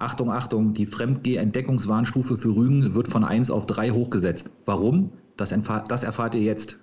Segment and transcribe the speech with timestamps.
[0.00, 4.50] Achtung, Achtung, die Fremdgeh-Entdeckungswarnstufe für Rügen wird von 1 auf 3 hochgesetzt.
[4.64, 5.12] Warum?
[5.36, 5.54] Das,
[5.88, 6.78] das erfahrt ihr jetzt.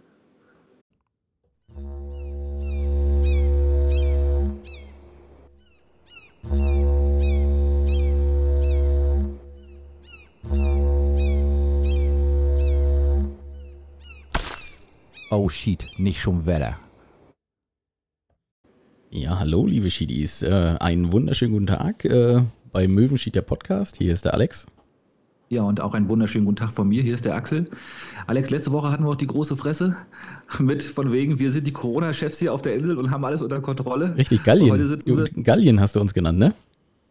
[15.32, 16.78] Oh shit, nicht schon Wetter.
[19.10, 20.44] Ja, hallo liebe Schiedis.
[20.44, 23.98] Äh, einen wunderschönen guten Tag äh, bei Möwenschied der Podcast.
[23.98, 24.68] Hier ist der Alex.
[25.50, 27.02] Ja, und auch einen wunderschönen guten Tag von mir.
[27.02, 27.70] Hier ist der Axel.
[28.28, 29.96] Alex, letzte Woche hatten wir auch die große Fresse
[30.60, 33.62] mit von wegen, wir sind die Corona-Chefs hier auf der Insel und haben alles unter
[33.62, 34.16] Kontrolle.
[34.18, 35.44] Richtig, Gallien.
[35.44, 36.54] Gallien hast du uns genannt, ne?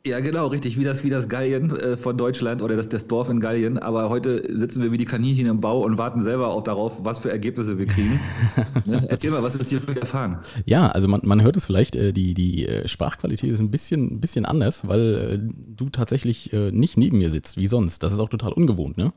[0.06, 3.28] Ja, genau, richtig, wie das, wie das Gallien äh, von Deutschland oder das, das Dorf
[3.28, 3.76] in Gallien.
[3.76, 7.18] Aber heute sitzen wir wie die Kaninchen im Bau und warten selber auch darauf, was
[7.18, 8.20] für Ergebnisse wir kriegen.
[8.84, 9.04] ne?
[9.08, 10.38] Erzähl mal, was ist dir für erfahren?
[10.64, 14.20] Ja, also man, man hört es vielleicht, äh, die, die äh, Sprachqualität ist ein bisschen,
[14.20, 18.04] bisschen anders, weil äh, du tatsächlich äh, nicht neben mir sitzt, wie sonst.
[18.04, 19.12] Das ist auch total ungewohnt, ne?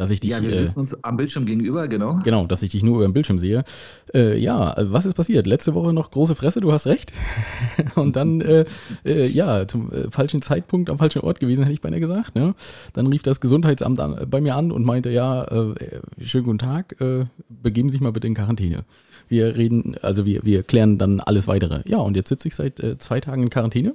[0.00, 0.30] Dass ich dich.
[0.30, 2.20] Ja, wir sitzen äh, uns am Bildschirm gegenüber, genau.
[2.24, 3.64] Genau, dass ich dich nur über den Bildschirm sehe.
[4.14, 5.46] Äh, ja, was ist passiert?
[5.46, 7.12] Letzte Woche noch große Fresse, du hast recht.
[7.96, 8.64] Und dann, äh,
[9.04, 12.34] äh, ja, zum äh, falschen Zeitpunkt am falschen Ort gewesen, hätte ich beinahe gesagt.
[12.34, 12.54] Ne?
[12.94, 15.74] Dann rief das Gesundheitsamt an, bei mir an und meinte, ja, äh,
[16.22, 16.96] schönen guten Tag,
[17.48, 18.84] begeben Sie sich mal bitte in Quarantäne.
[19.28, 21.82] Wir reden, also wir, wir klären dann alles weitere.
[21.86, 23.94] Ja, und jetzt sitze ich seit zwei Tagen in Quarantäne.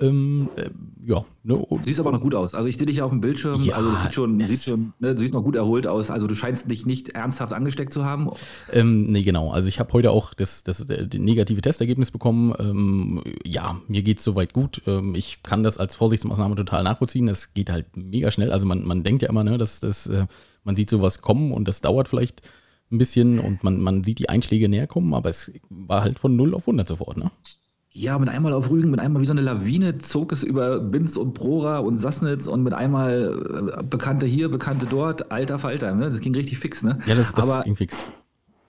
[0.00, 0.70] Ähm, äh,
[1.04, 1.24] ja.
[1.42, 2.54] Ne, Siehst aber noch gut aus.
[2.54, 3.62] Also ich sehe dich ja auf dem Bildschirm.
[3.62, 6.10] Ja, also das sieht schon, sieht schon ne, du siehst noch gut erholt aus.
[6.10, 8.30] Also du scheinst dich nicht ernsthaft angesteckt zu haben.
[8.72, 9.50] Ähm, nee, genau.
[9.50, 12.54] Also ich habe heute auch das, das, das negative Testergebnis bekommen.
[12.58, 14.82] Ähm, ja, mir geht es soweit gut.
[14.86, 17.26] Ähm, ich kann das als Vorsichtsmaßnahme total nachvollziehen.
[17.28, 18.52] Es geht halt mega schnell.
[18.52, 20.26] Also man, man denkt ja immer, ne, dass, dass äh,
[20.62, 22.42] man sieht sowas kommen und das dauert vielleicht
[22.90, 26.36] ein bisschen und man, man sieht die Einschläge näher kommen, aber es war halt von
[26.36, 27.16] 0 auf 100 sofort.
[27.16, 27.30] Ne?
[27.98, 31.16] Ja, mit einmal auf Rügen, mit einmal wie so eine Lawine zog es über Binz
[31.16, 35.92] und Prora und Sassnitz und mit einmal äh, Bekannte hier, Bekannte dort, alter Falter.
[35.96, 36.08] Ne?
[36.08, 37.00] Das ging richtig fix, ne?
[37.06, 38.08] Ja, das, das Aber, ging fix.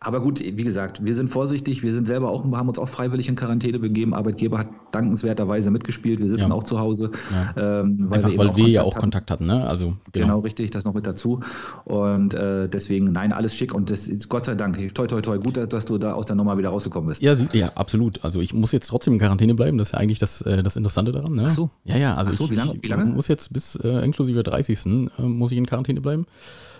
[0.01, 3.27] Aber gut, wie gesagt, wir sind vorsichtig, wir sind selber auch, haben uns auch freiwillig
[3.27, 4.13] in Quarantäne begeben.
[4.13, 6.19] Arbeitgeber hat dankenswerterweise mitgespielt.
[6.19, 6.55] Wir sitzen ja.
[6.55, 7.11] auch zu Hause.
[7.31, 7.81] Ja.
[7.81, 9.01] Ähm, weil Einfach, wir, weil wir ja auch hatten.
[9.01, 9.67] Kontakt hatten, ne?
[9.67, 10.27] Also, genau.
[10.27, 10.39] genau.
[10.39, 11.41] richtig, das noch mit dazu.
[11.83, 15.37] Und äh, deswegen, nein, alles schick und das ist Gott sei Dank, toi, toi, toi,
[15.37, 17.21] gut, dass du da aus der Nummer wieder rausgekommen bist.
[17.21, 18.23] Ja, ja, absolut.
[18.23, 20.77] Also ich muss jetzt trotzdem in Quarantäne bleiben, das ist ja eigentlich das, äh, das
[20.77, 21.33] Interessante daran.
[21.33, 21.45] Ne?
[21.47, 21.69] Ach so.
[21.83, 22.73] Ja, ja, also so, ich, wie lange?
[22.81, 23.05] Wie lange?
[23.05, 24.85] muss jetzt bis äh, inklusive 30.
[24.85, 26.25] Äh, muss ich in Quarantäne bleiben.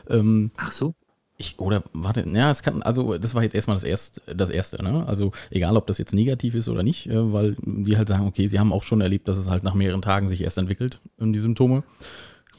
[0.10, 0.96] Ähm, Ach so.
[1.42, 4.84] Ich, oder warte, ja, es kann, also das war jetzt erstmal das, erst, das Erste,
[4.84, 5.06] ne?
[5.08, 8.46] Also egal, ob das jetzt negativ ist oder nicht, äh, weil die halt sagen, okay,
[8.48, 11.40] sie haben auch schon erlebt, dass es halt nach mehreren Tagen sich erst entwickelt, die
[11.40, 11.84] Symptome.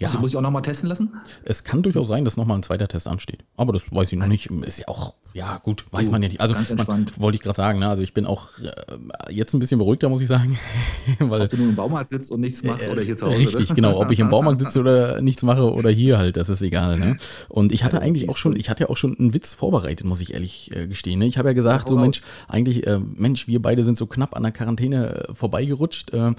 [0.00, 0.08] Ja.
[0.08, 1.10] Also muss ich auch nochmal testen lassen?
[1.44, 3.44] Es kann durchaus sein, dass nochmal ein zweiter Test ansteht.
[3.58, 4.46] Aber das weiß ich noch nicht.
[4.46, 6.40] Ist ja auch, ja gut, weiß oh, man ja nicht.
[6.40, 6.54] Also
[6.86, 7.88] man, wollte ich gerade sagen, ne?
[7.88, 10.58] also ich bin auch äh, jetzt ein bisschen beruhigter, muss ich sagen.
[11.18, 13.36] weil, ob du nur im Baumarkt sitzt und nichts machst äh, oder hier zu Hause.
[13.36, 13.74] Richtig, ne?
[13.74, 14.00] genau.
[14.00, 16.98] Ob ich im Baumarkt sitze oder nichts mache oder hier halt, das ist egal.
[16.98, 17.18] Ne?
[17.50, 20.06] Und ich hatte ja, eigentlich auch schon, ich hatte ja auch schon einen Witz vorbereitet,
[20.06, 21.18] muss ich ehrlich äh, gestehen.
[21.18, 21.26] Ne?
[21.26, 24.34] Ich habe ja gesagt, ja, so Mensch, eigentlich, äh, Mensch, wir beide sind so knapp
[24.34, 26.14] an der Quarantäne äh, vorbeigerutscht.
[26.14, 26.32] Äh,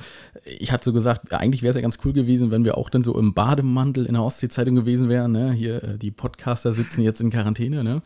[0.43, 3.03] ich hatte so gesagt, eigentlich wäre es ja ganz cool gewesen, wenn wir auch dann
[3.03, 5.33] so im Bademantel in der Ostsee-Zeitung gewesen wären.
[5.33, 5.51] Ne?
[5.51, 7.83] Hier, äh, die Podcaster sitzen jetzt in Quarantäne.
[7.83, 8.01] Ne?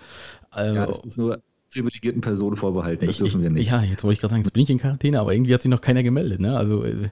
[0.49, 1.39] Also, ja, das ist nur
[1.71, 3.05] privilegierten Personen vorbehalten.
[3.05, 3.69] Das ich, dürfen wir nicht.
[3.69, 5.69] Ja, jetzt wollte ich gerade sagen, jetzt bin ich in Quarantäne, aber irgendwie hat sich
[5.69, 6.39] noch keiner gemeldet.
[6.39, 6.57] Ne?
[6.57, 7.09] Also äh,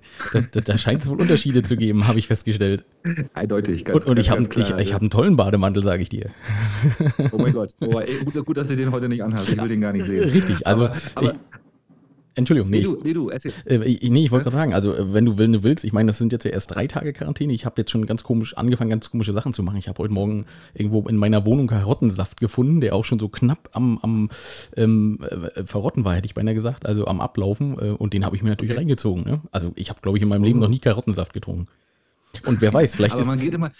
[0.65, 2.85] da scheint es wohl Unterschiede zu geben, habe ich festgestellt.
[3.33, 6.09] Eindeutig, ganz Und, und ganz, ich habe ich, ich hab einen tollen Bademantel, sage ich
[6.09, 6.31] dir.
[7.31, 7.75] Oh mein Gott.
[7.81, 9.49] Oh, ey, gut, gut, dass ihr den heute nicht anhabt.
[9.49, 10.23] Ich will den gar nicht sehen.
[10.23, 11.33] Richtig, also aber, aber,
[12.35, 12.79] Entschuldigung, nee.
[12.79, 13.29] Nee, du, nee, du.
[13.29, 13.39] Äh,
[14.09, 16.17] nee, ich wollte gerade sagen, also äh, wenn du, wenn du willst, ich meine, das
[16.17, 17.53] sind jetzt ja erst drei Tage Quarantäne.
[17.53, 19.77] Ich habe jetzt schon ganz komisch angefangen, ganz komische Sachen zu machen.
[19.77, 23.69] Ich habe heute Morgen irgendwo in meiner Wohnung Karottensaft gefunden, der auch schon so knapp
[23.73, 24.29] am, am
[24.75, 25.19] ähm,
[25.55, 27.77] äh, Verrotten war, hätte ich beinahe gesagt, also am Ablaufen.
[27.79, 28.79] Äh, und den habe ich mir natürlich okay.
[28.79, 29.23] reingezogen.
[29.23, 29.41] Ne?
[29.51, 30.63] Also ich habe, glaube ich, in meinem Leben oh.
[30.63, 31.67] noch nie Karottensaft getrunken.
[32.45, 33.27] Und wer weiß, vielleicht Aber ist.
[33.27, 33.71] man geht immer.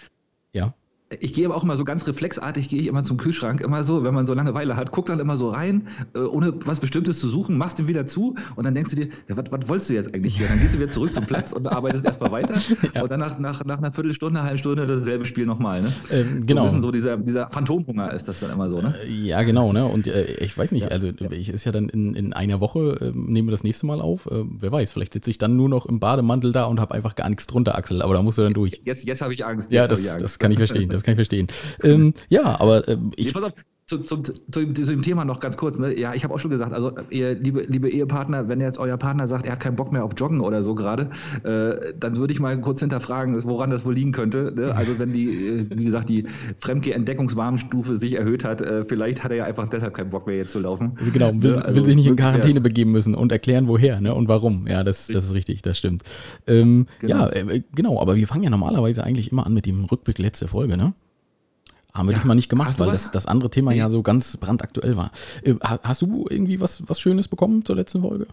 [0.52, 0.74] Ja
[1.20, 4.04] ich gehe aber auch immer so ganz reflexartig, gehe ich immer zum Kühlschrank, immer so,
[4.04, 7.28] wenn man so Langeweile hat, guck dann immer so rein, äh, ohne was Bestimmtes zu
[7.28, 10.14] suchen, machst den wieder zu und dann denkst du dir, ja, was, wolltest du jetzt
[10.14, 10.48] eigentlich hier?
[10.48, 12.54] Dann gehst du wieder zurück zum Platz und arbeitest erstmal weiter
[12.94, 13.02] ja.
[13.02, 15.82] und dann nach, nach, nach einer Viertelstunde, einer halben Stunde dasselbe Spiel nochmal.
[15.82, 15.92] Ne?
[16.10, 16.68] Ähm, genau.
[16.68, 18.94] So, so dieser, dieser Phantomhunger ist das dann immer so, ne?
[19.04, 19.86] Äh, ja, genau, ne?
[19.86, 23.12] Und äh, ich weiß nicht, also ich ist ja dann in, in einer Woche, äh,
[23.14, 24.26] nehmen wir das nächste Mal auf.
[24.26, 27.14] Äh, wer weiß, vielleicht sitze ich dann nur noch im Bademantel da und habe einfach
[27.14, 28.80] gar nichts drunter, Axel, aber da musst du dann durch.
[28.84, 29.72] Jetzt, jetzt habe ich Angst.
[29.72, 30.22] ja, das, Angst.
[30.22, 31.46] das kann ich verstehen, das kann ich verstehen.
[31.82, 33.26] Ähm, ja, aber äh, ich.
[33.26, 33.52] Nee, pass auf,
[33.98, 35.78] zu, zu, zu, dem Thema noch ganz kurz.
[35.78, 35.98] Ne?
[35.98, 39.28] Ja, ich habe auch schon gesagt, also ihr liebe, liebe Ehepartner, wenn jetzt euer Partner
[39.28, 41.10] sagt, er hat keinen Bock mehr auf Joggen oder so gerade,
[41.44, 44.52] äh, dann würde ich mal kurz hinterfragen, woran das wohl liegen könnte.
[44.56, 44.74] Ne?
[44.74, 46.26] Also wenn die, äh, wie gesagt, die
[46.58, 50.52] Fremdgeh-Entdeckungswarnstufe sich erhöht hat, äh, vielleicht hat er ja einfach deshalb keinen Bock mehr jetzt
[50.52, 50.92] zu laufen.
[50.98, 54.14] Also genau, will, also, will sich nicht in Quarantäne begeben müssen und erklären, woher ne?
[54.14, 54.66] und warum.
[54.66, 56.02] Ja, das, das ist richtig, das stimmt.
[56.46, 57.14] Ähm, genau.
[57.16, 60.48] Ja, äh, genau, aber wir fangen ja normalerweise eigentlich immer an mit dem Rückblick letzte
[60.48, 60.94] Folge, ne?
[61.94, 64.96] Haben wir ja, diesmal nicht gemacht, weil das, das andere Thema ja so ganz brandaktuell
[64.96, 65.12] war.
[65.42, 68.26] Äh, hast du irgendwie was, was Schönes bekommen zur letzten Folge?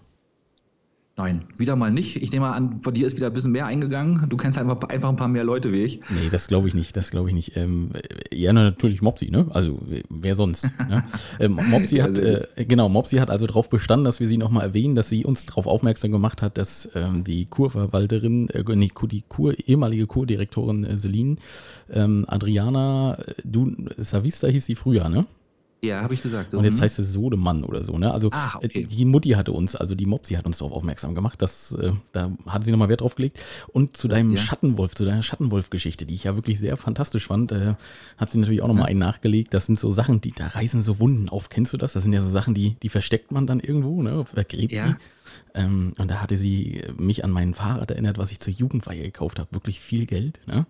[1.17, 2.15] Nein, wieder mal nicht.
[2.15, 4.29] Ich nehme mal an, von dir ist wieder ein bisschen mehr eingegangen.
[4.29, 5.99] Du kennst einfach, einfach ein paar mehr Leute wie ich.
[6.09, 6.95] Nee, das glaube ich nicht.
[6.95, 7.57] Das glaube ich nicht.
[7.57, 7.91] Ähm,
[8.33, 9.45] ja, natürlich Mopsi, ne?
[9.49, 9.77] Also
[10.09, 10.69] wer sonst?
[10.89, 11.03] ne?
[11.39, 14.95] ähm, Mopsi hat, äh, genau, Mopsi hat also darauf bestanden, dass wir sie nochmal erwähnen,
[14.95, 19.53] dass sie uns darauf aufmerksam gemacht hat, dass ähm, die Kurverwalterin, äh, nee, die Kur,
[19.67, 21.35] ehemalige Kurdirektorin äh, Celine,
[21.91, 25.25] ähm, Adriana, äh, du, Savista hieß sie früher, ne?
[25.83, 26.51] Ja, habe ich gesagt.
[26.51, 26.59] So.
[26.59, 26.83] Und jetzt mhm.
[26.83, 28.13] heißt es Sodemann oder so, ne?
[28.13, 28.85] Also ah, okay.
[28.85, 31.41] die Mutti hatte uns, also die Mopsi hat uns darauf aufmerksam gemacht.
[31.41, 33.39] Das, äh, da hat sie nochmal Wert drauf gelegt.
[33.69, 34.37] Und zu deinem ja.
[34.37, 37.73] Schattenwolf, zu deiner Schattenwolf-Geschichte, die ich ja wirklich sehr fantastisch fand, äh,
[38.17, 38.89] hat sie natürlich auch nochmal ja.
[38.89, 39.55] einen nachgelegt.
[39.55, 41.49] Das sind so Sachen, die, da reißen so Wunden auf.
[41.49, 41.93] Kennst du das?
[41.93, 44.23] Das sind ja so Sachen, die, die versteckt man dann irgendwo, ne?
[44.23, 44.87] Vergräbt ja.
[44.87, 44.95] die.
[45.55, 49.39] Ähm, und da hatte sie mich an mein Fahrrad erinnert, was ich zur Jugendweihe gekauft
[49.39, 49.51] habe.
[49.51, 50.67] Wirklich viel Geld, ne?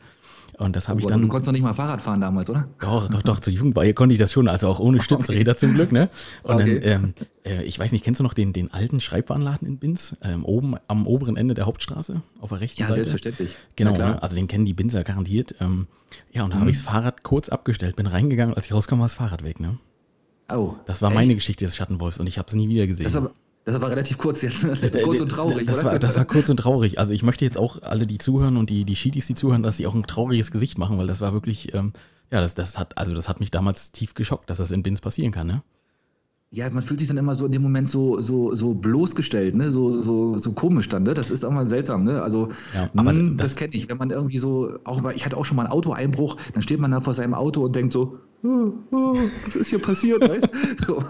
[0.62, 1.22] Und das habe oh, ich dann.
[1.22, 2.68] Du konntest doch nicht mal Fahrrad fahren damals, oder?
[2.80, 5.60] Doch, doch, doch, zur Jugendweihe konnte ich das schon, also auch ohne Stützräder okay.
[5.60, 6.10] zum Glück, ne?
[6.44, 6.80] Und okay.
[6.80, 7.14] dann, ähm,
[7.44, 10.18] äh, ich weiß nicht, kennst du noch den, den alten Schreibwarenladen in Binz?
[10.22, 13.00] Ähm, oben am oberen Ende der Hauptstraße, auf der rechten ja, Seite?
[13.00, 13.58] Ja, selbstverständlich.
[13.76, 14.22] Genau, ne?
[14.22, 15.56] also den kennen die Binzer garantiert.
[15.60, 15.88] Ähm,
[16.32, 16.62] ja, und da mhm.
[16.62, 19.60] habe ich das Fahrrad kurz abgestellt, bin reingegangen, als ich rauskam, war das Fahrrad weg,
[19.60, 19.80] ne?
[20.54, 20.76] Oh.
[20.86, 21.16] Das war echt?
[21.16, 23.06] meine Geschichte des Schattenwolfs und ich habe es nie wieder gesehen.
[23.06, 23.32] Das aber,
[23.64, 24.62] das war relativ kurz jetzt.
[25.04, 25.68] kurz und traurig.
[25.68, 27.00] Das war, das war, kurz und traurig.
[27.00, 29.78] Also ich möchte jetzt auch alle, die zuhören und die, die Schiedis, die zuhören, dass
[29.78, 31.94] sie auch ein trauriges Gesicht machen, weil das war wirklich, ähm,
[32.32, 35.02] ja, das, das hat, also das hat mich damals tief geschockt, dass das in Bins
[35.02, 35.62] passieren kann, ne?
[36.54, 39.72] Ja, man fühlt sich dann immer so in dem Moment so, so, so bloßgestellt, ne?
[39.72, 41.04] so, so, so komisch dann.
[41.04, 41.14] Ne?
[41.14, 42.04] Das ist auch mal seltsam.
[42.04, 42.22] Ne?
[42.22, 43.90] Also, ja, aber mh, das, das kenne ich.
[43.90, 46.92] Wenn man irgendwie so, auch ich hatte auch schon mal einen Autoeinbruch, dann steht man
[46.92, 50.28] da vor seinem Auto und denkt so, oh, oh, was ist hier passiert?
[50.28, 50.50] weißt?
[50.86, 51.04] So,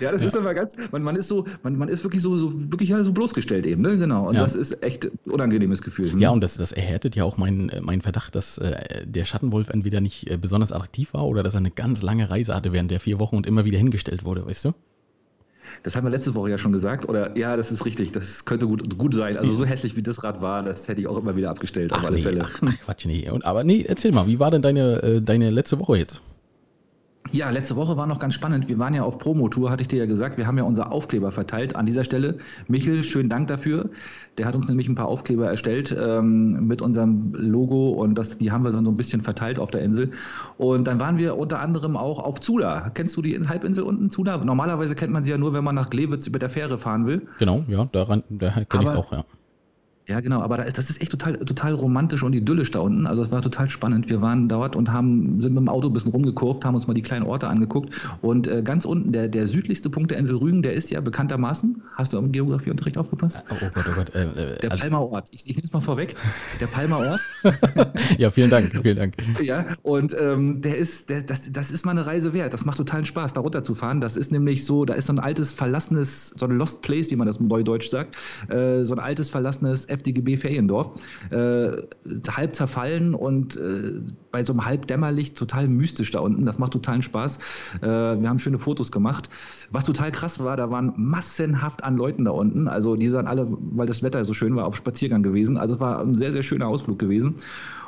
[0.00, 0.28] ja, das ja.
[0.28, 3.12] ist aber ganz, man, man ist so, man, man ist wirklich so, so wirklich so
[3.12, 3.96] bloßgestellt eben, ne?
[3.96, 4.28] Genau.
[4.28, 4.42] Und ja.
[4.42, 6.12] das ist echt ein unangenehmes Gefühl.
[6.12, 6.20] Ne?
[6.20, 10.00] Ja, und das, das erhärtet ja auch meinen mein Verdacht, dass äh, der Schattenwolf entweder
[10.00, 13.00] nicht äh, besonders attraktiv war oder dass er eine ganz lange Reise hatte während der
[13.00, 14.74] vier Wochen und immer wieder hingestellt wurde, weißt du?
[15.82, 17.08] Das haben wir letzte Woche ja schon gesagt.
[17.08, 18.12] Oder ja, das ist richtig.
[18.12, 19.36] Das könnte gut, gut sein.
[19.36, 21.92] Also so hässlich wie das Rad war, das hätte ich auch immer wieder abgestellt.
[21.92, 22.44] Ach, auf alle nee, Fälle.
[22.44, 23.28] Ach, ach, Quatsch, nee.
[23.30, 26.22] Und, aber nee, erzähl mal, wie war denn deine, äh, deine letzte Woche jetzt?
[27.34, 28.68] Ja, letzte Woche war noch ganz spannend.
[28.68, 30.36] Wir waren ja auf Promotour, hatte ich dir ja gesagt.
[30.36, 31.74] Wir haben ja unser Aufkleber verteilt.
[31.74, 32.38] An dieser Stelle,
[32.68, 33.90] Michel, schönen Dank dafür.
[34.38, 38.52] Der hat uns nämlich ein paar Aufkleber erstellt ähm, mit unserem Logo und das, die
[38.52, 40.10] haben wir dann so ein bisschen verteilt auf der Insel.
[40.58, 42.90] Und dann waren wir unter anderem auch auf Zula.
[42.90, 44.36] Kennst du die Halbinsel unten, Zula?
[44.36, 47.26] Normalerweise kennt man sie ja nur, wenn man nach Glewitz über der Fähre fahren will.
[47.40, 49.24] Genau, ja, daran, da kenne ich es auch, ja.
[50.06, 53.06] Ja, genau, aber da ist, das ist echt total, total romantisch und idyllisch da unten.
[53.06, 54.10] Also es war total spannend.
[54.10, 56.92] Wir waren dort und haben, sind mit dem Auto ein bisschen rumgekurvt, haben uns mal
[56.92, 57.94] die kleinen Orte angeguckt.
[58.20, 61.82] Und äh, ganz unten, der, der südlichste Punkt der Insel Rügen, der ist ja bekanntermaßen,
[61.94, 63.38] hast du im Geografieunterricht aufgepasst?
[63.48, 64.14] Oh, oh Gott, oh Gott.
[64.14, 65.28] Äh, äh, der also, Palmer Ort.
[65.30, 66.14] Ich, ich nehme es mal vorweg.
[66.60, 67.20] Der Palmer Ort.
[68.18, 69.14] ja, vielen Dank, vielen Dank.
[69.42, 72.52] Ja, und ähm, der ist, der, das, das ist mal eine Reise wert.
[72.52, 74.02] Das macht totalen Spaß, da runterzufahren.
[74.02, 77.16] Das ist nämlich so, da ist so ein altes, verlassenes, so ein Lost Place, wie
[77.16, 78.16] man das im Neudeutsch sagt.
[78.50, 80.74] Äh, so ein altes, verlassenes FDGB-Feriendorf.
[80.74, 84.00] Düsseldorf, äh, halb zerfallen und äh,
[84.30, 86.44] bei so einem Halbdämmerlicht total mystisch da unten.
[86.44, 87.38] Das macht totalen Spaß.
[87.80, 89.28] Äh, wir haben schöne Fotos gemacht.
[89.70, 92.68] Was total krass war, da waren massenhaft an Leuten da unten.
[92.68, 95.56] Also die sind alle, weil das Wetter so schön war, auf Spaziergang gewesen.
[95.56, 97.36] Also es war ein sehr, sehr schöner Ausflug gewesen.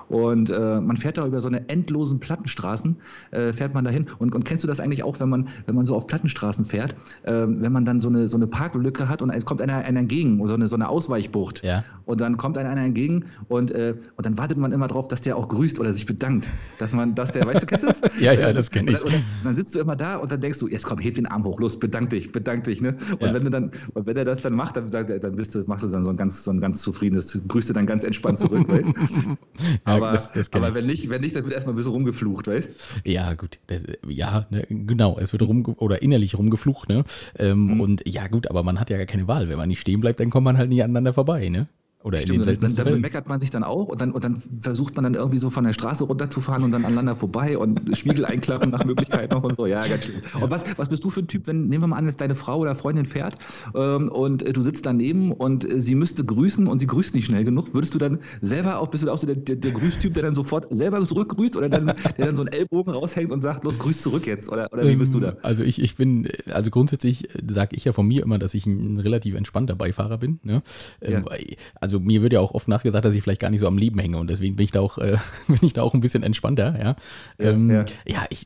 [0.09, 2.97] Und äh, man fährt da über so eine endlosen Plattenstraßen,
[3.33, 4.07] äh, fährt man dahin.
[4.19, 6.95] Und, und kennst du das eigentlich auch, wenn man, wenn man so auf Plattenstraßen fährt,
[7.23, 10.01] äh, wenn man dann so eine, so eine Parklücke hat und es kommt einer, einer
[10.01, 11.65] entgegen, so eine, so eine Ausweichbucht.
[11.65, 11.85] Ja.
[12.05, 15.21] Und dann kommt einer, einer entgegen und, äh, und dann wartet man immer drauf, dass
[15.21, 16.51] der auch grüßt oder sich bedankt.
[16.79, 18.01] Dass man, dass der, weißt du, kennst du das?
[18.21, 19.03] ja, ja, das kenne ich.
[19.03, 21.27] Und dann, dann, sitzt du immer da und dann denkst du, jetzt komm, heb den
[21.27, 22.81] Arm hoch, los, bedank dich, bedank dich.
[22.81, 22.97] Ne?
[23.13, 23.35] Und ja.
[23.35, 25.65] wenn du dann, und wenn er das dann macht, dann, sagt er, dann bist du,
[25.67, 28.39] machst du dann so ein ganz, so ein ganz zufriedenes, grüßt du dann ganz entspannt
[28.39, 28.87] zurück, weißt
[29.87, 33.01] ja, das, das aber wenn nicht, wenn nicht, dann wird erstmal ein bisschen rumgeflucht, weißt
[33.05, 33.59] Ja, gut.
[33.67, 35.19] Das, ja, ne, genau.
[35.19, 37.05] Es wird rum oder innerlich rumgeflucht, ne?
[37.39, 37.81] Ähm, mhm.
[37.81, 39.49] Und ja, gut, aber man hat ja gar keine Wahl.
[39.49, 41.69] Wenn man nicht stehen bleibt, dann kommt man halt nicht aneinander vorbei, ne?
[42.07, 44.23] Oder Stimmt, in den seltensten dann, dann meckert man sich dann auch und dann, und
[44.23, 47.99] dann versucht man dann irgendwie so von der Straße runterzufahren und dann aneinander vorbei und
[47.99, 49.67] Spiegel einklappen nach Möglichkeit noch und so.
[49.67, 50.23] Ja, ganz schön.
[50.33, 50.41] Ja.
[50.45, 52.37] Und was, was bist du für ein Typ, wenn, nehmen wir mal an, dass deine
[52.37, 53.35] Frau oder Freundin fährt
[53.75, 57.25] ähm, und äh, du sitzt daneben und äh, sie müsste grüßen und sie grüßt nicht
[57.25, 60.15] schnell genug, würdest du dann selber auch, bist du auch so der, der, der Grüßtyp,
[60.15, 63.65] der dann sofort selber zurückgrüßt oder dann, der dann so einen Ellbogen raushängt und sagt,
[63.65, 64.49] los, grüß zurück jetzt?
[64.49, 65.31] Oder, oder wie bist du da?
[65.31, 68.65] Ähm, also ich, ich bin, also grundsätzlich sage ich ja von mir immer, dass ich
[68.65, 70.39] ein relativ entspannter Beifahrer bin.
[70.45, 70.63] Ne?
[71.01, 71.37] Ähm, ja.
[71.81, 73.99] Also mir wird ja auch oft nachgesagt, dass ich vielleicht gar nicht so am Leben
[73.99, 75.17] hänge und deswegen bin ich da auch, äh,
[75.49, 76.97] bin ich da auch ein bisschen entspannter, ja.
[77.39, 77.85] Ja, ähm, ja.
[78.07, 78.45] ja ich,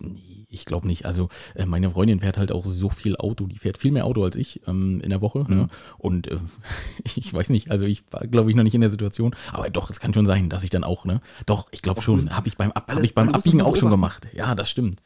[0.51, 1.07] ich glaube nicht.
[1.07, 4.23] Also äh, meine Freundin fährt halt auch so viel Auto, die fährt viel mehr Auto
[4.25, 5.41] als ich ähm, in der Woche.
[5.41, 5.45] Ne?
[5.49, 5.57] Mhm.
[5.57, 5.69] Ne?
[5.99, 6.39] Und äh,
[7.05, 9.91] ich weiß nicht, also ich war, glaube ich, noch nicht in der Situation, aber doch,
[9.91, 11.21] es kann schon sein, dass ich dann auch, ne?
[11.47, 14.29] Doch, ich glaube schon, habe ich beim, Ab, hab ich beim Abbiegen auch schon gemacht.
[14.33, 15.01] Ja, das stimmt.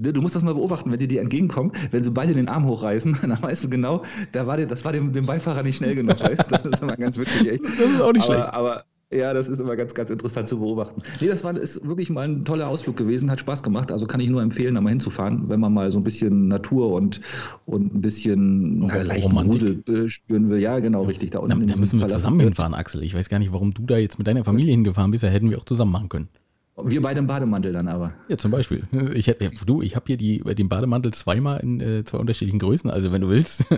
[0.00, 2.66] Ne, du musst das mal beobachten, wenn die dir entgegenkommen, wenn sie beide den Arm
[2.66, 4.02] hochreißen, dann weißt du genau,
[4.32, 6.20] da war der, das war dem, dem Beifahrer nicht schnell genug.
[6.20, 6.50] Weißt?
[6.50, 7.64] Das ist immer ganz witzig, echt.
[7.64, 8.54] Das ist auch nicht aber, schlecht.
[8.54, 11.02] Aber ja, das ist immer ganz, ganz interessant zu beobachten.
[11.20, 13.90] Nee, das war, ist wirklich mal ein toller Ausflug gewesen, hat Spaß gemacht.
[13.92, 16.92] Also kann ich nur empfehlen, da mal hinzufahren, wenn man mal so ein bisschen Natur
[16.92, 17.20] und,
[17.66, 20.60] und ein bisschen na, leichten Grusel spüren will.
[20.60, 21.30] Ja, genau, richtig.
[21.30, 23.02] Da, da, da müssen wir zusammen hinfahren, Axel.
[23.02, 25.24] Ich weiß gar nicht, warum du da jetzt mit deiner Familie hingefahren bist.
[25.24, 26.28] Da hätten wir auch zusammen machen können.
[26.84, 28.14] Wir beide im Bademantel dann aber.
[28.28, 28.84] Ja, zum Beispiel.
[29.14, 32.90] Ich hätte, du, ich habe hier die, den Bademantel zweimal in äh, zwei unterschiedlichen Größen,
[32.90, 33.64] also wenn du willst.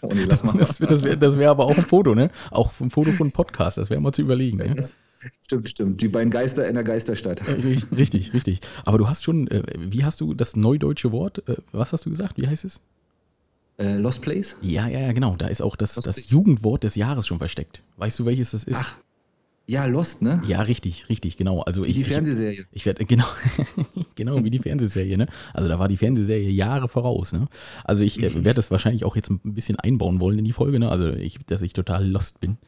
[0.00, 0.56] Oh nee, lass mal.
[0.56, 2.30] Das, das wäre wär aber auch ein Foto, ne?
[2.50, 4.60] Auch ein Foto von Podcast, das wäre mal zu überlegen.
[4.60, 4.84] Ja, ne?
[5.42, 6.02] Stimmt, stimmt.
[6.02, 7.42] Die beiden Geister in der Geisterstadt.
[7.96, 8.60] Richtig, richtig.
[8.84, 12.10] Aber du hast schon, äh, wie hast du das neudeutsche Wort, äh, was hast du
[12.10, 12.38] gesagt?
[12.38, 12.80] Wie heißt es?
[13.78, 14.56] Äh, Lost Place?
[14.62, 15.36] Ja, ja, ja, genau.
[15.36, 17.82] Da ist auch das, das Jugendwort des Jahres schon versteckt.
[17.96, 18.80] Weißt du, welches das ist?
[18.80, 18.96] Ach,
[19.66, 20.42] ja, Lost, ne?
[20.46, 21.60] Ja, richtig, richtig, genau.
[21.60, 22.66] Also wie ich, die Fernsehserie.
[22.72, 23.26] Ich, ich werde genau,
[24.16, 25.26] genau wie die Fernsehserie, ne?
[25.54, 27.46] Also da war die Fernsehserie Jahre voraus, ne?
[27.84, 30.80] Also ich äh, werde das wahrscheinlich auch jetzt ein bisschen einbauen wollen in die Folge,
[30.80, 30.90] ne?
[30.90, 32.58] Also ich, dass ich total lost bin.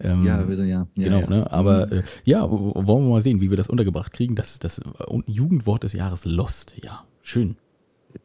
[0.00, 0.86] Ähm, ja, wir sind ja.
[0.94, 1.28] ja genau, ja.
[1.28, 1.52] ne?
[1.52, 1.92] Aber mhm.
[1.92, 4.36] äh, ja, wollen wir mal sehen, wie wir das untergebracht kriegen.
[4.36, 4.82] Das das äh,
[5.26, 7.56] Jugendwort des Jahres Lost, ja, schön.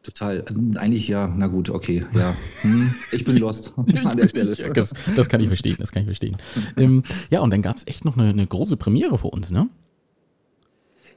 [0.02, 0.44] Total.
[0.76, 2.36] Eigentlich ja, na gut, okay, ja.
[2.62, 4.54] Hm, ich bin lost an der Stelle.
[4.72, 6.36] Das, das, kann ich verstehen, das kann ich verstehen.
[6.76, 9.68] ähm, ja, und dann gab es echt noch eine, eine, große Premiere für uns, ne?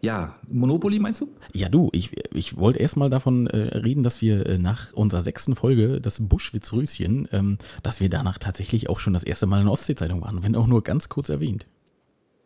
[0.01, 1.29] Ja, Monopoly meinst du?
[1.53, 5.55] Ja, du, ich, ich wollte erstmal davon äh, reden, dass wir äh, nach unserer sechsten
[5.55, 9.71] Folge, das Buschwitz-Röschen, ähm, dass wir danach tatsächlich auch schon das erste Mal in der
[9.71, 11.67] Ostsee-Zeitung waren, wenn auch nur ganz kurz erwähnt.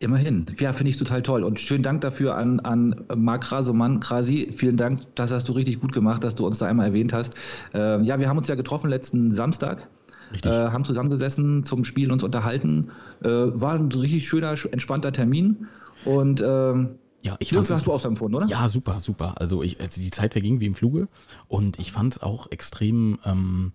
[0.00, 0.46] Immerhin.
[0.60, 1.42] Ja, finde ich total toll.
[1.42, 4.50] Und schönen Dank dafür an, an Marc Rasomann, Krasi.
[4.52, 7.34] Vielen Dank, das hast du richtig gut gemacht, dass du uns da einmal erwähnt hast.
[7.74, 9.88] Äh, ja, wir haben uns ja getroffen letzten Samstag.
[10.32, 10.52] Richtig.
[10.52, 12.90] Äh, haben zusammengesessen zum Spielen uns unterhalten.
[13.24, 15.66] Äh, war ein richtig schöner, entspannter Termin.
[16.04, 16.90] Und ähm,
[17.22, 18.46] ja, ich fand hast du auch so empfunden, oder?
[18.46, 19.34] Ja, super, super.
[19.40, 21.08] Also, ich, also die Zeit verging wie im Fluge
[21.48, 23.72] und ich fand es auch extrem ähm,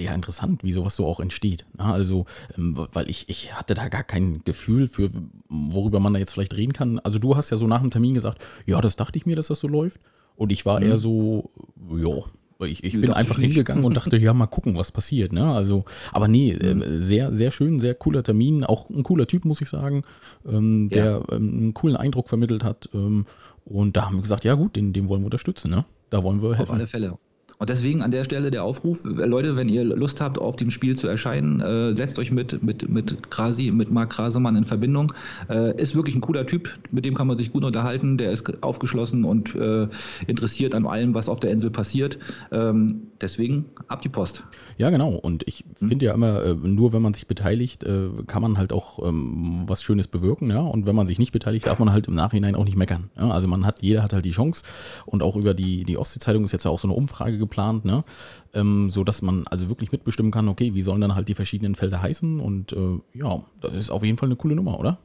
[0.00, 1.64] ja interessant, wie sowas so auch entsteht.
[1.76, 1.84] Ne?
[1.84, 2.26] also,
[2.56, 5.10] ähm, weil ich, ich hatte da gar kein Gefühl für,
[5.48, 6.98] worüber man da jetzt vielleicht reden kann.
[7.00, 9.48] Also du hast ja so nach dem Termin gesagt, ja, das dachte ich mir, dass
[9.48, 10.00] das so läuft.
[10.36, 10.86] Und ich war mhm.
[10.86, 11.50] eher so,
[11.96, 12.22] ja,
[12.66, 15.32] ich, ich bin einfach hingegangen und dachte, ja, mal gucken, was passiert.
[15.32, 15.52] Ne?
[15.52, 16.82] Also, aber nee, mhm.
[16.82, 20.04] äh, sehr, sehr schön, sehr cooler Termin, auch ein cooler Typ, muss ich sagen,
[20.46, 21.36] ähm, der ja.
[21.36, 22.88] ähm, einen coolen Eindruck vermittelt hat.
[22.94, 23.26] Ähm,
[23.64, 25.70] und da haben wir gesagt, ja gut, den, den wollen wir unterstützen.
[25.70, 25.84] Ne?
[26.10, 26.72] Da wollen wir helfen.
[26.72, 27.18] Auf alle Fälle.
[27.60, 30.96] Und deswegen an der Stelle der Aufruf, Leute, wenn ihr Lust habt, auf dem Spiel
[30.96, 35.12] zu erscheinen, äh, setzt euch mit, mit, mit Krasi, mit Marc Krasemann in Verbindung.
[35.50, 38.16] Äh, ist wirklich ein cooler Typ, mit dem kann man sich gut unterhalten.
[38.16, 39.88] Der ist aufgeschlossen und äh,
[40.26, 42.18] interessiert an allem, was auf der Insel passiert.
[42.50, 44.44] Ähm, deswegen ab die Post.
[44.78, 45.10] Ja, genau.
[45.10, 45.88] Und ich hm?
[45.88, 49.64] finde ja immer, äh, nur wenn man sich beteiligt, äh, kann man halt auch ähm,
[49.66, 50.50] was Schönes bewirken.
[50.50, 50.60] Ja?
[50.60, 53.10] Und wenn man sich nicht beteiligt, darf man halt im Nachhinein auch nicht meckern.
[53.16, 53.30] Ja?
[53.30, 54.64] Also man hat, jeder hat halt die Chance.
[55.06, 58.04] Und auch über die, die Ostsee-Zeitung ist jetzt ja auch so eine Umfrage geplant, ne?
[58.52, 61.74] Ähm, so dass man also wirklich mitbestimmen kann, okay, wie sollen dann halt die verschiedenen
[61.74, 64.98] Felder heißen und äh, ja, das ist auf jeden Fall eine coole Nummer, oder?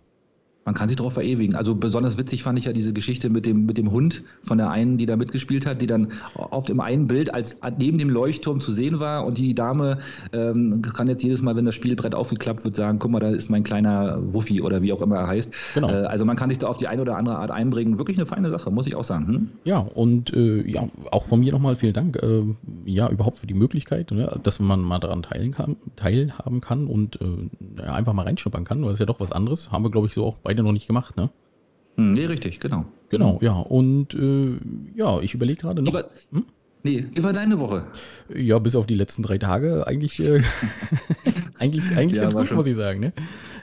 [0.66, 1.56] Man kann sich darauf verewigen.
[1.56, 4.72] Also besonders witzig fand ich ja diese Geschichte mit dem, mit dem Hund von der
[4.72, 8.60] einen, die da mitgespielt hat, die dann auf dem einen Bild als neben dem Leuchtturm
[8.60, 10.00] zu sehen war und die Dame
[10.34, 13.48] ähm, kann jetzt jedes Mal, wenn das Spielbrett aufgeklappt wird, sagen, guck mal, da ist
[13.50, 15.54] mein kleiner Wuffi oder wie auch immer er heißt.
[15.76, 15.88] Genau.
[15.88, 18.00] Äh, also man kann sich da auf die eine oder andere Art einbringen.
[18.00, 19.28] Wirklich eine feine Sache, muss ich auch sagen.
[19.28, 19.50] Hm?
[19.66, 22.42] Ja, und äh, ja, auch von mir nochmal vielen Dank, äh,
[22.86, 27.20] ja, überhaupt für die Möglichkeit, ne, dass man mal daran teilen kann, teilhaben kann und
[27.22, 28.82] äh, einfach mal reinschnuppern kann.
[28.82, 29.72] Das ist ja doch was anderes.
[29.72, 31.30] Haben wir, glaube ich, so auch bei beide noch nicht gemacht, ne?
[31.98, 32.86] Hm, nee, richtig, genau.
[33.10, 33.54] Genau, ja.
[33.54, 34.56] Und äh,
[34.96, 35.92] ja, ich überlege gerade noch.
[35.92, 36.46] Lieber, hm?
[36.84, 37.88] Nee, war deine Woche?
[38.34, 40.42] Ja, bis auf die letzten drei Tage eigentlich, äh,
[41.60, 43.00] eigentlich, eigentlich ja, ganz gut, muss ich sagen.
[43.00, 43.14] Ne?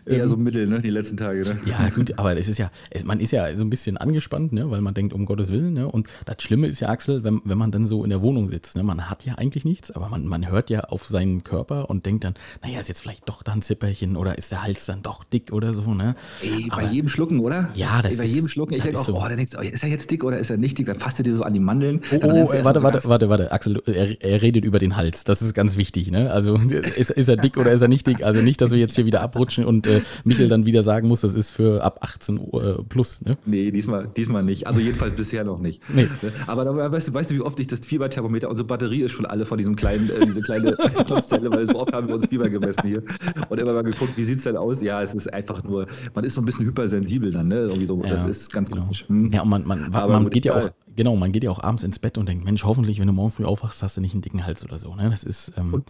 [0.04, 1.42] Eher ähm, so mittel, ne, die letzten Tage.
[1.42, 1.58] Ne?
[1.64, 4.68] Ja, gut, aber es ist ja, es, man ist ja so ein bisschen angespannt, ne,
[4.70, 5.74] weil man denkt, um Gottes Willen.
[5.74, 5.88] Ne?
[5.88, 8.76] Und das Schlimme ist ja, Axel, wenn, wenn man dann so in der Wohnung sitzt,
[8.76, 12.04] ne, man hat ja eigentlich nichts, aber man, man hört ja auf seinen Körper und
[12.04, 15.02] denkt dann, naja, ist jetzt vielleicht doch da ein Zipperchen oder ist der Hals dann
[15.02, 15.94] doch dick oder so.
[15.94, 16.16] Ne?
[16.42, 17.70] Ey, aber, bei jedem Schlucken, oder?
[17.74, 19.16] Ja, das Ey, bei ist, jedem Schlucken, ich denke auch, so.
[19.16, 20.86] oh, dann denkst du, oh, ist er jetzt dick oder ist er nicht dick?
[20.86, 22.00] Dann fasst er dir so an die Mandeln.
[22.10, 25.22] Oh, oh ey, warte, warte, warte, warte, Axel, er, er, redet über den Hals.
[25.22, 26.10] Das ist ganz wichtig.
[26.10, 26.32] Ne?
[26.32, 28.24] Also ist, ist er dick oder ist er nicht dick?
[28.24, 31.20] Also nicht, dass wir jetzt hier wieder abrutschen und äh, Michel dann wieder sagen muss,
[31.22, 33.20] das ist für ab 18 Uhr äh, plus.
[33.22, 33.36] Ne?
[33.44, 34.66] Nee, diesmal, diesmal nicht.
[34.66, 35.82] Also jedenfalls bisher noch nicht.
[35.92, 36.08] Nee.
[36.46, 39.26] Aber da, weißt, du, weißt du, wie oft ich das Fieberthermometer, unsere Batterie ist schon
[39.26, 40.72] alle von diesem kleinen, äh, diese kleine
[41.06, 43.02] Knopfzelle, weil so oft haben wir uns Fieber gemessen hier.
[43.48, 44.82] Und immer mal geguckt, wie sieht es denn aus?
[44.82, 47.60] Ja, es ist einfach nur, man ist so ein bisschen hypersensibel dann, ne?
[47.62, 48.82] Irgendwie so, ja, das ist ganz genau.
[48.82, 49.04] komisch.
[49.08, 49.32] Hm.
[49.32, 51.98] Ja, und man, man, man geht ja auch, genau, man geht ja auch abends ins
[51.98, 54.44] Bett und denkt, Mensch, hoffentlich, wenn du morgen früh aufwachst, hast du nicht einen dicken
[54.44, 54.94] Hals oder so.
[54.94, 55.08] Ne?
[55.10, 55.52] Das ist.
[55.56, 55.84] Ähm, und,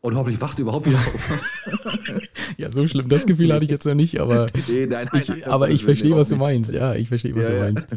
[0.00, 1.40] und hoffentlich wachst du überhaupt wieder auf.
[2.56, 3.08] ja, so schlimm.
[3.08, 6.14] Das Gefühl hatte ich jetzt noch nicht, aber nee, nein, nein, ich, aber ich verstehe,
[6.14, 6.72] was du meinst.
[6.72, 7.88] Ja, ich verstehe, was ja, du meinst.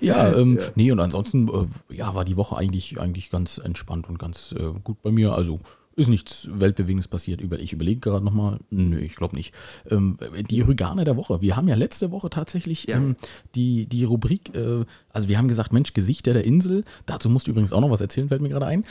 [0.00, 0.66] Ja, ähm, ja.
[0.76, 4.78] nee, und ansonsten äh, ja, war die Woche eigentlich, eigentlich ganz entspannt und ganz äh,
[4.82, 5.32] gut bei mir.
[5.32, 5.60] Also
[5.96, 7.42] ist nichts Weltbewegendes passiert.
[7.42, 8.60] Ich überlege gerade nochmal.
[8.70, 9.52] Nö, ich glaube nicht.
[9.90, 11.40] Ähm, die Rügane der Woche.
[11.40, 12.96] Wir haben ja letzte Woche tatsächlich ja.
[12.96, 13.16] ähm,
[13.54, 16.84] die, die Rubrik, äh, also wir haben gesagt, Mensch, Gesichter der Insel.
[17.06, 18.84] Dazu musst du übrigens auch noch was erzählen, fällt mir gerade ein.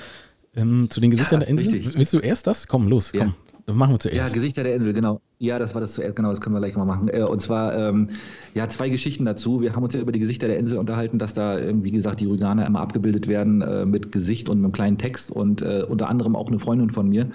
[0.59, 1.73] Ähm, zu den Gesichtern ja, der Insel.
[1.73, 1.97] Richtig.
[1.97, 2.67] Willst du erst das?
[2.67, 3.33] Komm, los, komm.
[3.67, 3.73] Ja.
[3.73, 4.17] Machen wir zuerst.
[4.17, 5.21] Ja, Gesichter der Insel, genau.
[5.37, 7.07] Ja, das war das zuerst, genau, das können wir gleich mal machen.
[7.07, 8.07] Äh, und zwar, ähm,
[8.55, 9.61] ja, zwei Geschichten dazu.
[9.61, 12.25] Wir haben uns ja über die Gesichter der Insel unterhalten, dass da, wie gesagt, die
[12.25, 16.09] Rüganer immer abgebildet werden äh, mit Gesicht und mit einem kleinen Text und äh, unter
[16.09, 17.29] anderem auch eine Freundin von mir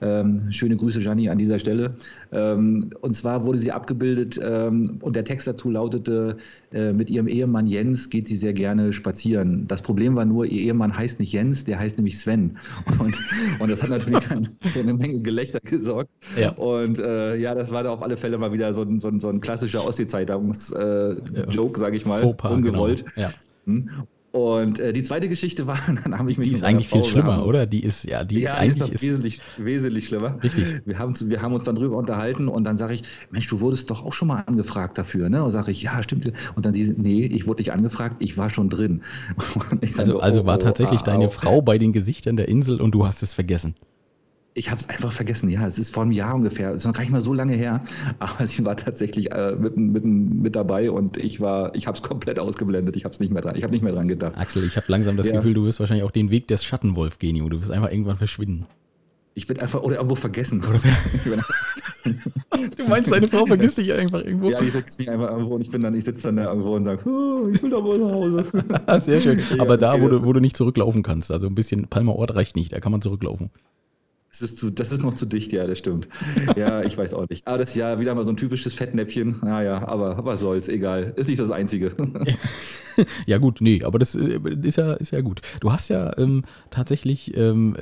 [0.00, 1.94] ähm, schöne Grüße, Gianni, an dieser Stelle.
[2.32, 6.36] Ähm, und zwar wurde sie abgebildet ähm, und der Text dazu lautete,
[6.72, 9.66] äh, mit ihrem Ehemann Jens geht sie sehr gerne spazieren.
[9.66, 12.58] Das Problem war nur, ihr Ehemann heißt nicht Jens, der heißt nämlich Sven.
[12.98, 13.16] Und,
[13.60, 16.10] und das hat natürlich dann für eine Menge Gelächter gesorgt.
[16.38, 16.50] Ja.
[16.52, 19.20] Und äh, ja, das war da auf alle Fälle mal wieder so ein, so ein,
[19.20, 23.04] so ein klassischer Ostsee-Zeitungs-Joke, äh, sage ich mal, Fauxpas, ungewollt.
[23.14, 23.28] Genau.
[23.28, 24.04] Ja.
[24.38, 26.46] Und äh, die zweite Geschichte war, dann habe ich mich.
[26.46, 27.66] Die ist eigentlich viel schlimmer, haben, oder?
[27.66, 30.38] Die ist, ja, die ja, eigentlich ist, wesentlich, wesentlich schlimmer.
[30.40, 30.82] Richtig.
[30.84, 33.02] Wir haben, wir haben uns dann drüber unterhalten und dann sage ich,
[33.32, 35.42] Mensch, du wurdest doch auch schon mal angefragt dafür, ne?
[35.42, 36.32] Und sage ich, ja, stimmt.
[36.54, 39.02] Und dann sie, nee, ich wurde nicht angefragt, ich war schon drin.
[39.96, 41.30] also, so, also war oh, tatsächlich ah, deine oh.
[41.30, 43.74] Frau bei den Gesichtern der Insel und du hast es vergessen.
[44.54, 45.66] Ich habe es einfach vergessen, ja.
[45.66, 46.72] Es ist vor einem Jahr ungefähr.
[46.72, 47.80] Es ist noch gar nicht mal so lange her.
[48.18, 52.02] Aber sie war tatsächlich äh, mit, mit, mit dabei und ich war, ich habe es
[52.02, 52.96] komplett ausgeblendet.
[52.96, 54.36] Ich habe es nicht mehr dran, ich habe nicht mehr dran gedacht.
[54.36, 55.34] Axel, ich habe langsam das ja.
[55.34, 58.66] Gefühl, du wirst wahrscheinlich auch den Weg des Schattenwolf gehen, Du wirst einfach irgendwann verschwinden.
[59.34, 60.60] Ich bin einfach oder irgendwo vergessen.
[62.76, 64.50] du meinst, deine Frau vergisst dich einfach irgendwo?
[64.50, 66.74] Ja, die vergisst mich einfach irgendwo und ich bin dann, ich sitze dann da irgendwo
[66.74, 68.44] und sage, oh, ich will doch wohl nach Hause.
[69.00, 69.40] Sehr schön.
[69.60, 72.56] Aber da, wo du, wo du nicht zurücklaufen kannst, also ein bisschen Palmer Ort reicht
[72.56, 73.50] nicht, da kann man zurücklaufen.
[74.30, 76.08] Das ist, zu, das ist noch zu dicht, ja, das stimmt.
[76.56, 77.46] Ja, ich weiß auch nicht.
[77.46, 79.36] Aber das ist ja wieder mal so ein typisches Fettnäpfchen.
[79.42, 81.14] Naja, aber was soll's, egal.
[81.16, 81.92] Ist nicht das Einzige.
[83.26, 85.40] ja, gut, nee, aber das äh, ist ja, ist ja gut.
[85.60, 87.76] Du hast ja ähm, tatsächlich ähm,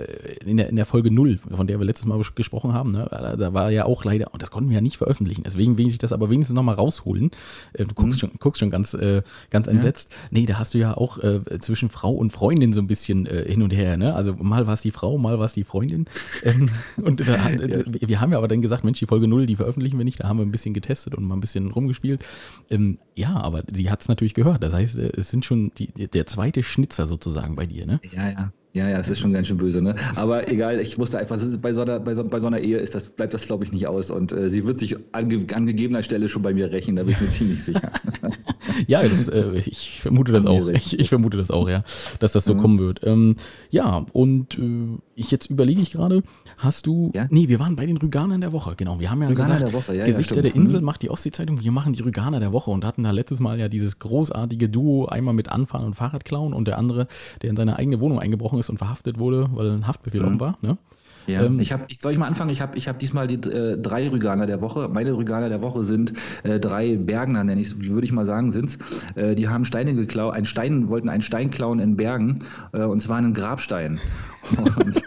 [0.44, 3.52] in, der, in der Folge 0, von der wir letztes Mal gesprochen haben, ne, da
[3.52, 6.12] war ja auch leider, und das konnten wir ja nicht veröffentlichen, deswegen will ich das
[6.12, 7.30] aber wenigstens nochmal rausholen.
[7.72, 8.28] Äh, du guckst, mhm.
[8.28, 10.10] schon, guckst schon ganz, äh, ganz entsetzt.
[10.10, 10.28] Ja.
[10.30, 13.44] Nee, da hast du ja auch äh, zwischen Frau und Freundin so ein bisschen äh,
[13.46, 13.96] hin und her.
[13.96, 14.14] Ne?
[14.14, 16.06] Also mal war es die Frau, mal war es die Freundin.
[16.42, 16.68] Ähm,
[17.02, 17.58] und da, ja.
[18.00, 20.20] wir haben ja aber dann gesagt, Mensch, die Folge 0, die veröffentlichen wir nicht.
[20.20, 22.24] Da haben wir ein bisschen getestet und mal ein bisschen rumgespielt.
[22.70, 24.62] Ähm, ja, aber sie hat es natürlich gehört.
[24.62, 28.00] Das heißt, äh, es sind schon die, der zweite Schnitzer sozusagen bei dir, ne?
[28.12, 28.52] Ja, ja.
[28.76, 29.96] Ja, ja, es ist schon ganz schön böse, ne?
[30.16, 32.94] Aber egal, ich musste einfach, bei so einer, bei so, bei so einer Ehe ist
[32.94, 34.10] das, bleibt das, glaube ich, nicht aus.
[34.10, 37.12] Und äh, sie wird sich ange, an gegebener Stelle schon bei mir rächen, da bin
[37.14, 37.90] ich mir ziemlich sicher.
[38.86, 40.68] ja, das, äh, ich vermute das auch.
[40.68, 41.84] Ich, ich, vermute das auch, ja,
[42.18, 42.58] dass das so mhm.
[42.58, 43.00] kommen wird.
[43.04, 43.36] Ähm,
[43.70, 46.22] ja, und äh, ich jetzt überlege ich gerade,
[46.56, 47.10] hast du.
[47.14, 47.26] Ja?
[47.30, 49.00] Nee, wir waren bei den Rüganern der Woche, genau.
[49.00, 50.86] Wir haben ja Rüganer gesagt, der Woche, ja, Gesichter ja, der Insel mhm.
[50.86, 53.68] macht die Ostsee-Zeitung, wir machen die Rüganer der Woche und hatten da letztes Mal ja
[53.68, 57.06] dieses großartige Duo, einmal mit Anfahren und Fahrradklauen und der andere,
[57.42, 60.40] der in seine eigene Wohnung eingebrochen ist und verhaftet wurde weil ein Haftbefehl mhm.
[60.40, 60.58] war.
[60.60, 60.76] Ne?
[61.26, 62.50] Ja, ähm, ich habe, ich, soll ich mal anfangen?
[62.50, 64.88] Ich habe ich hab diesmal die äh, drei Rüganer der Woche.
[64.88, 66.12] Meine Rüganer der Woche sind
[66.44, 68.78] äh, drei Bergner, nenne ich würde ich mal sagen, sind's.
[69.14, 72.38] Äh, die haben Steine geklaut, einen Stein, wollten einen Stein klauen in Bergen,
[72.72, 74.00] äh, und zwar einen Grabstein.
[74.56, 75.02] Und,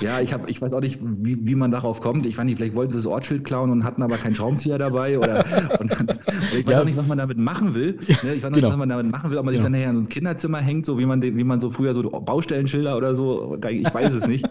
[0.00, 2.26] ja, ich, hab, ich weiß auch nicht, wie, wie man darauf kommt.
[2.26, 5.18] Ich weiß nicht, vielleicht wollten sie das Ortsschild klauen und hatten aber keinen Schraubenzieher dabei.
[5.18, 5.44] Oder,
[5.80, 6.18] und, oder
[6.56, 6.80] ich weiß ja.
[6.80, 7.98] auch nicht, was man damit machen will.
[8.22, 8.34] Ne?
[8.34, 8.56] Ich weiß genau.
[8.56, 9.72] nicht, was man damit machen will, ob man sich genau.
[9.72, 12.02] dann nachher in so ein Kinderzimmer hängt, so wie man, wie man so früher so
[12.02, 13.58] Baustellenschilder oder so.
[13.68, 14.46] Ich weiß es nicht.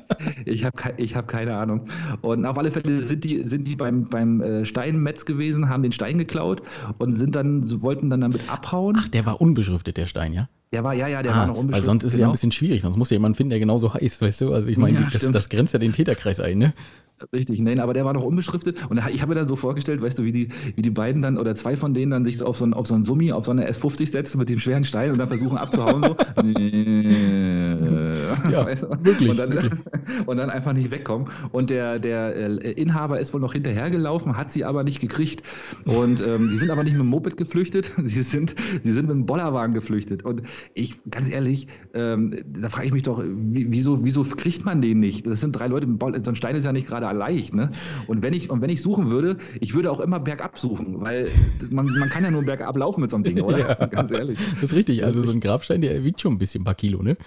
[0.45, 1.85] Ich habe Ich habe keine Ahnung.
[2.21, 5.91] Und auf alle Fälle sind die, sind die beim, beim äh, Steinmetz gewesen, haben den
[5.91, 6.61] Stein geklaut
[6.97, 8.95] und sind dann, wollten dann damit abhauen.
[8.99, 10.49] Ach, der war unbeschriftet, der Stein, ja?
[10.71, 11.73] Der war, ja, ja, der ah, war noch unbeschriftet.
[11.73, 12.27] Weil sonst ist es genau.
[12.27, 14.53] ja ein bisschen schwierig, sonst muss ja jemand finden, der genauso heißt, weißt du?
[14.53, 16.73] Also ich meine, ja, das, das, grenzt ja den Täterkreis ein, ne?
[17.31, 20.19] Richtig, nein, aber der war noch unbeschriftet und ich habe mir dann so vorgestellt, weißt
[20.19, 22.65] du, wie die, wie die beiden dann oder zwei von denen dann sich auf so,
[22.65, 25.19] ein, auf so einen Summi, auf so eine S50 setzen mit dem schweren Stein und
[25.19, 26.03] dann versuchen abzuhauen.
[26.03, 26.09] So.
[28.51, 28.89] ja, weißt du?
[29.03, 29.71] wirklich, und dann, wirklich.
[30.25, 31.29] Und dann einfach nicht wegkommen.
[31.51, 35.43] Und der, der äh, Inhaber ist wohl noch hinterhergelaufen, hat sie aber nicht gekriegt.
[35.85, 39.15] Und ähm, die sind aber nicht mit dem Moped geflüchtet, sie sind, sie sind mit
[39.15, 40.23] dem Bollerwagen geflüchtet.
[40.23, 44.99] Und ich, ganz ehrlich, ähm, da frage ich mich doch, wieso, wieso kriegt man den
[44.99, 45.27] nicht?
[45.27, 45.87] Das sind drei Leute,
[46.23, 47.53] so ein Stein ist ja nicht gerade gerade leicht.
[47.53, 47.69] Ne?
[48.07, 51.29] Und wenn ich und wenn ich suchen würde, ich würde auch immer bergab suchen, weil
[51.69, 53.55] man, man kann ja nur bergab laufen mit so einem Ding, oder?
[53.65, 54.37] Ja, Ganz ehrlich.
[54.55, 55.05] Das ist richtig.
[55.05, 57.17] Also so ein Grabstein, der wiegt schon ein bisschen ein paar Kilo, ne?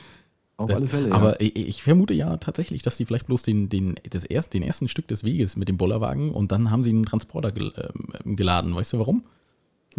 [0.56, 1.12] Auf das, alle Fälle.
[1.12, 4.62] Aber ich, ich, vermute ja tatsächlich, dass sie vielleicht bloß den, den, das erst, den
[4.62, 8.34] ersten Stück des Weges mit dem Bollerwagen und dann haben sie einen Transporter gel, äh,
[8.34, 8.74] geladen.
[8.74, 9.22] Weißt du warum?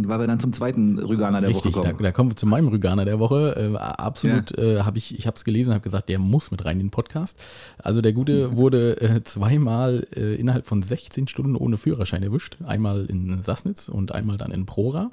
[0.08, 1.98] Weil wir dann zum zweiten Rüganer der Richtig, Woche kommen.
[1.98, 3.74] Da, da kommen wir zu meinem Rüganer der Woche.
[3.74, 4.64] Äh, absolut, ja.
[4.64, 6.92] äh, habe ich, ich habe es gelesen, habe gesagt, der muss mit rein in den
[6.92, 7.40] Podcast.
[7.78, 12.58] Also der Gute wurde äh, zweimal äh, innerhalb von 16 Stunden ohne Führerschein erwischt.
[12.66, 15.12] Einmal in Sassnitz und einmal dann in Prora.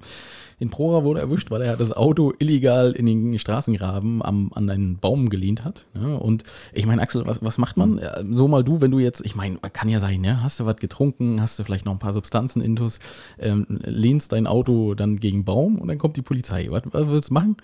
[0.58, 4.96] In Prora wurde erwischt, weil er das Auto illegal in den Straßengraben am, an einen
[4.96, 5.84] Baum gelehnt hat.
[5.94, 8.00] Ja, und ich meine, Axel, was, was macht man?
[8.30, 10.76] So mal du, wenn du jetzt, ich meine, kann ja sein, ja, hast du was
[10.76, 13.00] getrunken, hast du vielleicht noch ein paar Substanzen intus,
[13.38, 16.66] ähm, lehnst dein Auto dann gegen Baum und dann kommt die Polizei.
[16.70, 17.56] Was, was würdest du machen?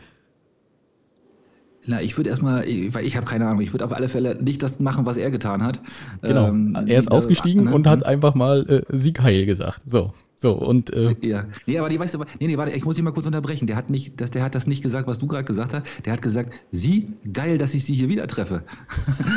[1.84, 4.62] Na, ich würde erstmal, weil ich habe keine Ahnung, ich würde auf alle Fälle nicht
[4.62, 5.80] das machen, was er getan hat.
[6.22, 6.48] Genau.
[6.48, 9.82] Ähm, er ist ausgestiegen äh, und hat einfach mal äh, Sieg heil gesagt.
[9.86, 10.12] So.
[10.36, 10.92] So, und.
[10.92, 11.44] Äh, ja.
[11.66, 13.68] Nee, aber die weißt du, nee, nee, warte, ich muss dich mal kurz unterbrechen.
[13.68, 15.86] Der hat, nicht, das, der hat das nicht gesagt, was du gerade gesagt hast.
[16.04, 18.64] Der hat gesagt, sie, geil, dass ich sie hier wieder treffe.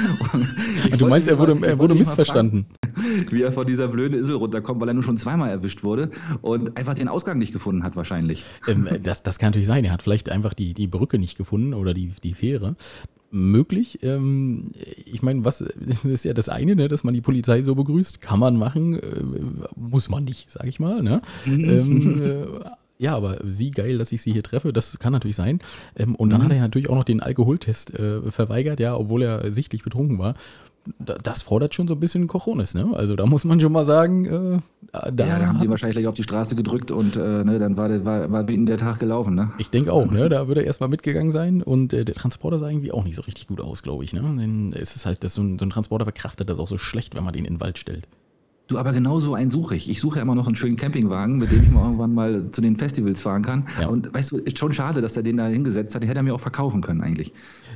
[0.97, 2.65] du meinst, er wurde, er wurde missverstanden.
[3.29, 6.77] Wie er von dieser blöden Insel runterkommt, weil er nur schon zweimal erwischt wurde und
[6.77, 8.43] einfach den Ausgang nicht gefunden hat, wahrscheinlich.
[8.67, 9.85] Ähm, das, das kann natürlich sein.
[9.85, 12.75] Er hat vielleicht einfach die, die Brücke nicht gefunden oder die, die Fähre
[13.31, 13.99] möglich.
[14.01, 14.71] Ähm,
[15.05, 15.61] ich meine, was
[16.03, 19.23] ist ja das eine, ne, dass man die Polizei so begrüßt, kann man machen, äh,
[19.75, 21.03] muss man nicht, sage ich mal.
[21.03, 21.21] Ne?
[21.45, 22.45] ähm, äh,
[22.97, 25.59] ja, aber sie geil, dass ich sie hier treffe, das kann natürlich sein.
[25.97, 26.45] Ähm, und dann mhm.
[26.45, 30.35] hat er natürlich auch noch den Alkoholtest äh, verweigert, ja, obwohl er sichtlich betrunken war
[30.99, 32.91] das fordert schon so ein bisschen Cojones, ne?
[32.93, 34.59] Also da muss man schon mal sagen, äh,
[34.91, 37.75] da, ja, da haben sie wahrscheinlich gleich auf die Straße gedrückt und äh, ne, dann
[37.75, 39.51] war, der, war, war der Tag gelaufen, ne?
[39.57, 40.29] Ich denke auch, ne?
[40.29, 43.23] Da würde er erstmal mitgegangen sein und äh, der Transporter sah irgendwie auch nicht so
[43.23, 44.21] richtig gut aus, glaube ich, ne?
[44.21, 47.15] Denn es ist halt, das so, ein, so ein Transporter verkraftet das auch so schlecht,
[47.15, 48.07] wenn man den in den Wald stellt.
[48.67, 49.89] Du, aber genau so einen suche ich.
[49.89, 52.61] Ich suche ja immer noch einen schönen Campingwagen, mit dem ich mal irgendwann mal zu
[52.61, 53.67] den Festivals fahren kann.
[53.79, 53.89] Ja.
[53.89, 56.01] Und weißt du, ist schon schade, dass er den da hingesetzt hat.
[56.01, 57.31] Den hätte er mir auch verkaufen können eigentlich.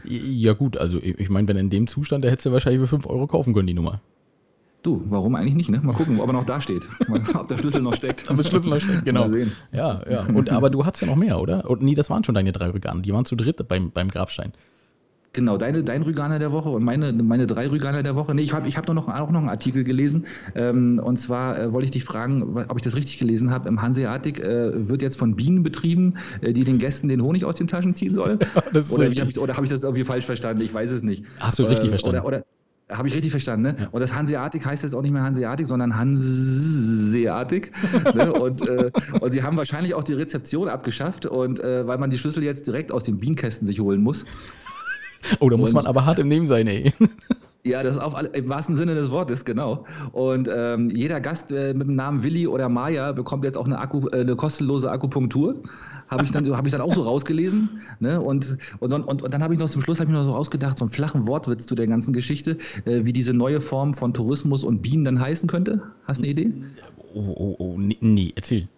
[0.05, 3.07] Ja gut, also ich meine, wenn in dem Zustand, der hättest du wahrscheinlich für 5
[3.07, 4.01] Euro kaufen können, die Nummer.
[4.81, 5.81] Du, warum eigentlich nicht, ne?
[5.81, 6.83] Mal gucken, ob er noch da steht.
[7.33, 8.29] ob der Schlüssel noch steckt.
[8.29, 9.21] Ob der Schlüssel noch steckt, genau.
[9.21, 9.51] Mal sehen.
[9.73, 10.25] Ja, ja.
[10.33, 11.69] Und, aber du hattest ja noch mehr, oder?
[11.69, 13.01] Und, nee, das waren schon deine drei Rückgaben.
[13.01, 14.53] Die waren zu dritt beim, beim Grabstein.
[15.33, 18.33] Genau, deine, dein Rüganer der Woche und meine, meine drei Rüganer der Woche.
[18.33, 20.25] Nee, ich habe ich hab noch, auch noch einen Artikel gelesen.
[20.55, 23.69] Ähm, und zwar äh, wollte ich dich fragen, ob ich das richtig gelesen habe.
[23.69, 27.55] Im Hanseatic äh, wird jetzt von Bienen betrieben, äh, die den Gästen den Honig aus
[27.55, 28.39] den Taschen ziehen sollen.
[28.73, 30.63] oder habe ich, hab ich das irgendwie falsch verstanden?
[30.63, 31.23] Ich weiß es nicht.
[31.39, 32.21] Hast du richtig äh, verstanden?
[32.21, 32.45] Oder, oder
[32.91, 33.75] habe ich richtig verstanden, ne?
[33.79, 33.87] Ja.
[33.91, 37.71] Und das Hanseatic heißt jetzt auch nicht mehr Hanseatic, sondern Hanseatic.
[38.15, 38.33] ne?
[38.33, 38.89] und, äh,
[39.19, 42.65] und sie haben wahrscheinlich auch die Rezeption abgeschafft und äh, weil man die Schlüssel jetzt
[42.65, 44.25] direkt aus den Bienenkästen sich holen muss.
[45.39, 46.93] Oh, da muss man aber hart im Nehmen sein, ey.
[47.65, 49.85] Ja, das ist auf, im wahrsten Sinne des Wortes, genau.
[50.13, 53.79] Und ähm, jeder Gast äh, mit dem Namen Willi oder Maya bekommt jetzt auch eine,
[53.79, 55.55] Akku, äh, eine kostenlose Akupunktur.
[56.07, 57.81] Habe ich, dann, hab ich dann auch so rausgelesen.
[57.99, 58.21] Ne?
[58.21, 60.85] Und, und, und, und dann habe ich noch zum Schluss ich noch so ausgedacht, so
[60.85, 64.81] einen flachen Wortwitz zu der ganzen Geschichte, äh, wie diese neue Form von Tourismus und
[64.81, 65.83] Bienen dann heißen könnte.
[66.05, 66.53] Hast du eine Idee?
[67.13, 68.69] Oh, oh, oh, nee, nee erzähl.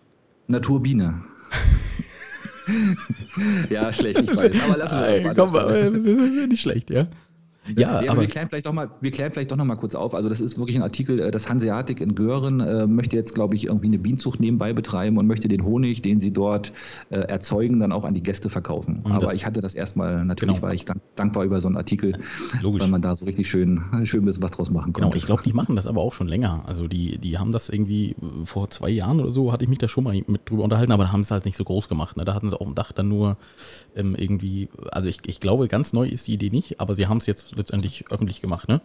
[0.48, 1.22] Naturbiene.
[3.70, 4.62] ja, schlecht, ich weiß.
[4.64, 5.36] Aber lassen wir das mal.
[5.36, 7.08] Komm, das ist nicht schlecht, ja.
[7.78, 9.94] Ja, ja aber wir klären vielleicht doch mal, wir klären vielleicht doch noch mal kurz
[9.94, 10.16] auf.
[10.16, 13.56] Also das ist wirklich ein Artikel, äh, das Hanseatic in Göhren äh, möchte jetzt, glaube
[13.56, 16.74] ich, irgendwie eine Bienenzucht nebenbei betreiben und möchte den Honig, den sie dort
[17.10, 19.02] äh, erzeugen, dann auch an die Gäste verkaufen.
[19.04, 20.68] Und aber ich hatte das erstmal, natürlich genau.
[20.68, 22.14] war ich dank, dankbar über so einen Artikel,
[22.62, 22.82] Logisch.
[22.82, 25.10] weil man da so richtig schön, schön ein bisschen was draus machen konnte.
[25.10, 26.64] Genau, ich glaube, die machen das aber auch schon länger.
[26.66, 29.80] Also die, die haben das irgendwie äh, vor zwei Jahren oder so, hatte ich mich
[29.80, 31.90] da schon mal mit drüber unterhalten, aber da haben sie es halt nicht so groß
[31.90, 32.18] gemacht.
[32.18, 32.26] Ne?
[32.26, 33.38] Da hatten sie auf dem Dach dann nur
[33.96, 37.18] ähm, irgendwie, also ich, ich glaube, ganz neu ist die Idee nicht, aber sie haben
[37.18, 38.82] es jetzt letztendlich öffentlich gemacht, ne?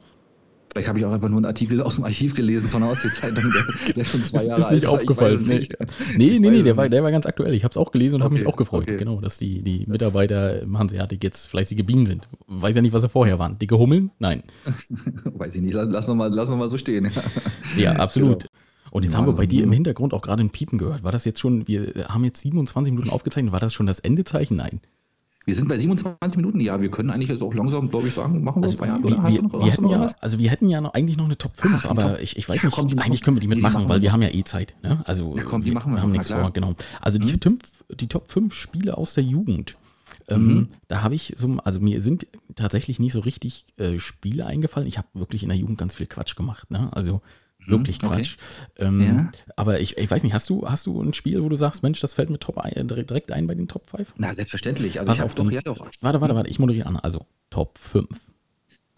[0.71, 3.53] Vielleicht habe ich auch einfach nur einen Artikel aus dem Archiv gelesen von der Ostsee-Zeitung,
[3.53, 4.81] der, der, schon zwei Jahre ist alt ist.
[4.83, 5.45] Nicht aufgefallen.
[5.47, 5.77] Nee, nicht.
[6.17, 7.55] nee, nee, nee der, war, der war ganz aktuell.
[7.55, 8.83] Ich habe es auch gelesen und okay, habe mich auch gefreut.
[8.83, 8.97] Okay.
[8.97, 12.29] Genau, dass die, die Mitarbeiter im Hanseatic jetzt fleißige Bienen sind.
[12.49, 13.59] Weiß ja nicht, was sie vorher waren.
[13.59, 14.11] Dicke Hummeln?
[14.19, 14.43] Nein.
[15.25, 15.75] Weiß ich nicht.
[15.75, 17.11] Lassen wir mal, lassen wir mal so stehen.
[17.77, 18.43] ja, absolut.
[18.43, 18.51] Genau.
[18.91, 21.05] Und jetzt ja, haben wir bei dir im Hintergrund auch gerade ein Piepen gehört.
[21.05, 24.57] War das jetzt schon, wir haben jetzt 27 Minuten aufgezeichnet, war das schon das Endezeichen?
[24.57, 24.81] Nein.
[25.47, 26.59] Wir sind bei 27 Minuten.
[26.59, 29.09] Ja, wir können eigentlich jetzt auch langsam, glaube ich, sagen, machen wir also, Feierabend.
[29.09, 31.57] Wir, wir, noch, wir hätten ja, also wir hätten ja noch, eigentlich noch eine Top
[31.57, 33.83] 5, Ach, aber Top, ich, ich weiß ja, nicht, komm, eigentlich können wir die mitmachen,
[33.83, 34.75] die weil wir haben ja eh Zeit.
[34.83, 35.03] Ne?
[35.05, 36.75] Also ja, komm, die wir, machen wir, wir haben nichts vor, genau.
[37.01, 37.41] Also die, mhm.
[37.41, 37.63] fünf,
[37.95, 39.77] die Top 5 Spiele aus der Jugend.
[40.29, 40.69] Ähm, mhm.
[40.89, 44.89] Da habe ich so, also mir sind tatsächlich nicht so richtig äh, Spiele eingefallen.
[44.89, 46.71] Ich habe wirklich in der Jugend ganz viel Quatsch gemacht.
[46.71, 46.89] Ne?
[46.93, 47.23] Also
[47.67, 48.37] Wirklich mhm, Quatsch.
[48.77, 48.87] Okay.
[48.87, 49.31] Ähm, ja.
[49.57, 52.01] Aber ich, ich weiß nicht, hast du, hast du ein Spiel, wo du sagst, Mensch,
[52.01, 54.15] das fällt mir top ein, direkt ein bei den Top 5?
[54.19, 55.01] Na, selbstverständlich.
[55.01, 55.89] Also Warte, ich doch, ja doch.
[56.01, 56.97] Warte, warte, warte, ich moderiere an.
[56.97, 58.07] Also Top 5.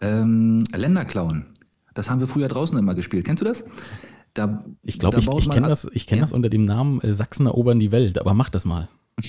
[0.01, 1.47] Ähm, Länderclown.
[1.93, 3.25] Das haben wir früher draußen immer gespielt.
[3.25, 3.65] Kennst du das?
[4.33, 6.23] Da, ich glaube, ich, ich kenne das, kenn ja.
[6.23, 8.87] das unter dem Namen äh, Sachsen erobern die Welt, aber mach das mal.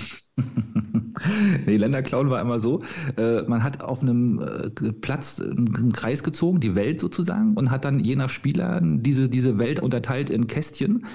[1.66, 2.83] nee, Länderclown war immer so,
[3.16, 7.85] äh, man hat auf einem äh, Platz einen Kreis gezogen, die Welt sozusagen, und hat
[7.85, 11.06] dann je nach Spieler diese, diese Welt unterteilt in Kästchen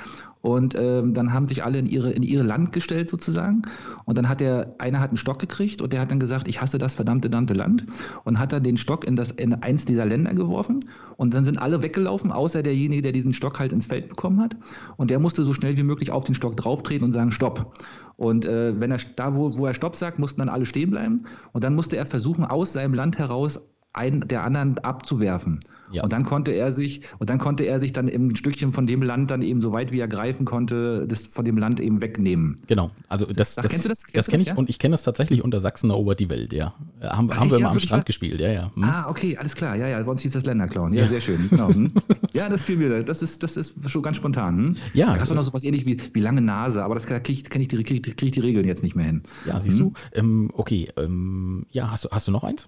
[0.46, 3.64] und ähm, dann haben sich alle in ihre, in ihre Land gestellt sozusagen.
[4.06, 6.62] Und dann hat der, einer hat einen Stock gekriegt und der hat dann gesagt, ich
[6.62, 7.88] hasse das verdammte, verdammte Land.
[8.26, 10.82] Und hat dann den Stock in, das, in eins dieser Länder geworfen.
[11.18, 14.56] Und dann sind alle weggelaufen, außer derjenige, der diesen Stock halt ins Feld bekommen hat.
[14.98, 17.74] Und der musste so schnell wie möglich auf den Stock drauftreten und sagen, Stopp.
[18.16, 21.26] Und äh, wenn er da, wo, wo er Stopp sagt, mussten dann alle stehen bleiben.
[21.54, 23.60] Und dann musste er versuchen, aus seinem Land heraus
[23.98, 25.60] einen der anderen abzuwerfen.
[25.92, 26.04] Ja.
[26.04, 29.02] Und dann konnte er sich, und dann konnte er sich dann ein Stückchen von dem
[29.02, 32.60] Land dann eben so weit wie er greifen konnte, das von dem Land eben wegnehmen.
[32.68, 32.92] Genau.
[33.08, 34.04] Also das, das, kennst du das?
[34.04, 34.56] Kennst das kenne ich ja?
[34.56, 36.74] und ich kenne das tatsächlich unter Sachsen erobert die Welt, ja.
[37.00, 38.72] Äh, haben, Ach, haben wir ja, mal am Strand gespielt, ja, ja.
[38.76, 38.84] Hm?
[38.84, 40.94] Ah, okay, alles klar, ja, ja, bei uns hieß das Länderklauen.
[40.94, 41.50] Ja, ja, sehr schön.
[41.50, 41.70] Genau.
[41.70, 41.92] Hm?
[42.34, 44.58] ja, das fiel mir, das ist, das ist schon ganz spontan.
[44.58, 44.76] Hm?
[44.94, 45.14] Ja.
[45.14, 47.44] Da hast du noch so was ähnlich wie, wie lange Nase, aber das kenne ich,
[47.50, 49.24] kenn ich, die, krieg, krieg ich die Regeln jetzt nicht mehr hin.
[49.46, 49.94] Ja, siehst hm?
[49.94, 50.20] du?
[50.20, 52.68] Ähm, okay, ähm, ja, hast du, hast du noch eins?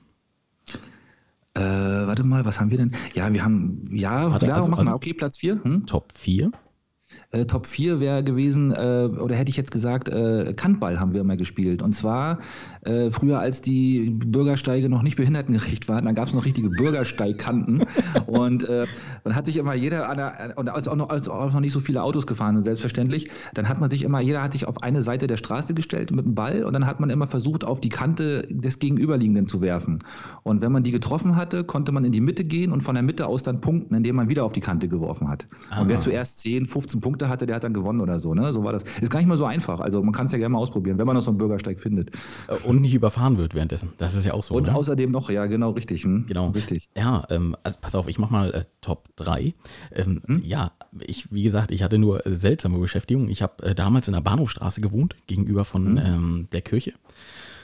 [1.57, 2.91] Äh, warte mal, was haben wir denn?
[3.15, 5.63] Ja, wir haben, ja, Warte, klar, also, mach also mal, okay, Platz 4.
[5.63, 5.87] Hm?
[5.87, 6.51] Top 4.
[7.31, 11.19] Äh, Top 4 wäre gewesen, äh, oder hätte ich jetzt gesagt, äh, Kantball haben wir
[11.19, 11.81] immer gespielt.
[11.81, 12.39] Und zwar
[12.85, 17.83] äh, früher, als die Bürgersteige noch nicht behindertengerecht waren, da gab es noch richtige Bürgersteigkanten.
[18.27, 18.85] und äh,
[19.25, 21.73] dann hat sich immer jeder, an der, und als auch, noch, als auch noch nicht
[21.73, 24.81] so viele Autos gefahren sind, selbstverständlich, dann hat man sich immer, jeder hat sich auf
[24.81, 27.81] eine Seite der Straße gestellt mit dem Ball und dann hat man immer versucht, auf
[27.81, 29.99] die Kante des Gegenüberliegenden zu werfen.
[30.43, 33.03] Und wenn man die getroffen hatte, konnte man in die Mitte gehen und von der
[33.03, 35.45] Mitte aus dann punkten, indem man wieder auf die Kante geworfen hat.
[35.69, 35.81] Ah.
[35.81, 38.33] Und wer zuerst 10, 15 Punkte Punkte hatte, der hat dann gewonnen oder so.
[38.33, 38.53] Ne?
[38.53, 38.83] So war das.
[39.01, 39.79] Ist gar nicht mal so einfach.
[39.79, 42.11] Also man kann es ja gerne mal ausprobieren, wenn man noch so einen Bürgersteig findet.
[42.47, 43.93] Äh, und nicht überfahren wird währenddessen.
[43.97, 44.55] Das ist ja auch so.
[44.55, 44.75] Und ne?
[44.75, 46.03] außerdem noch, ja, genau, richtig.
[46.03, 46.25] Hm?
[46.27, 46.49] Genau.
[46.49, 46.89] Richtig.
[46.95, 49.53] Ja, ähm, also pass auf, ich mach mal äh, Top 3.
[49.95, 50.41] Ähm, hm?
[50.43, 53.29] Ja, ich, wie gesagt, ich hatte nur äh, seltsame Beschäftigung.
[53.29, 56.05] Ich habe äh, damals in der Bahnhofstraße gewohnt, gegenüber von hm?
[56.05, 56.93] ähm, der Kirche.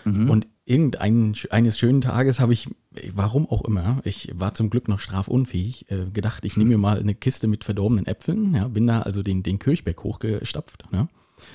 [0.05, 0.29] Mhm.
[0.29, 2.69] Und irgendeines schönen Tages habe ich,
[3.13, 6.99] warum auch immer, ich war zum Glück noch strafunfähig, äh, gedacht, ich nehme mir mal
[6.99, 11.09] eine Kiste mit verdorbenen Äpfeln, ja, bin da also den, den Kirchberg hochgestapft ne,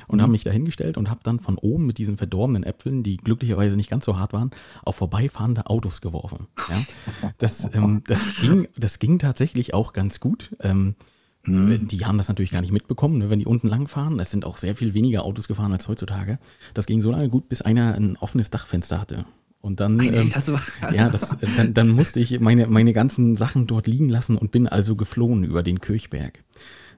[0.09, 0.23] und mhm.
[0.23, 3.77] habe mich da hingestellt und habe dann von oben mit diesen verdorbenen Äpfeln, die glücklicherweise
[3.77, 4.51] nicht ganz so hart waren,
[4.85, 6.47] auf vorbeifahrende Autos geworfen.
[6.69, 6.77] Ja.
[7.39, 10.55] Das, ähm, das, ging, das ging tatsächlich auch ganz gut.
[10.61, 10.97] Ähm,
[11.51, 11.89] Mhm.
[11.89, 14.21] Die haben das natürlich gar nicht mitbekommen, ne, wenn die unten lang fahren.
[14.21, 16.39] Es sind auch sehr viel weniger Autos gefahren als heutzutage.
[16.75, 19.25] Das ging so lange gut, bis einer ein offenes Dachfenster hatte.
[19.61, 20.31] Und dann, ähm,
[20.93, 24.69] ja, das, dann, dann, musste ich meine, meine ganzen Sachen dort liegen lassen und bin
[24.69, 26.45] also geflohen über den Kirchberg.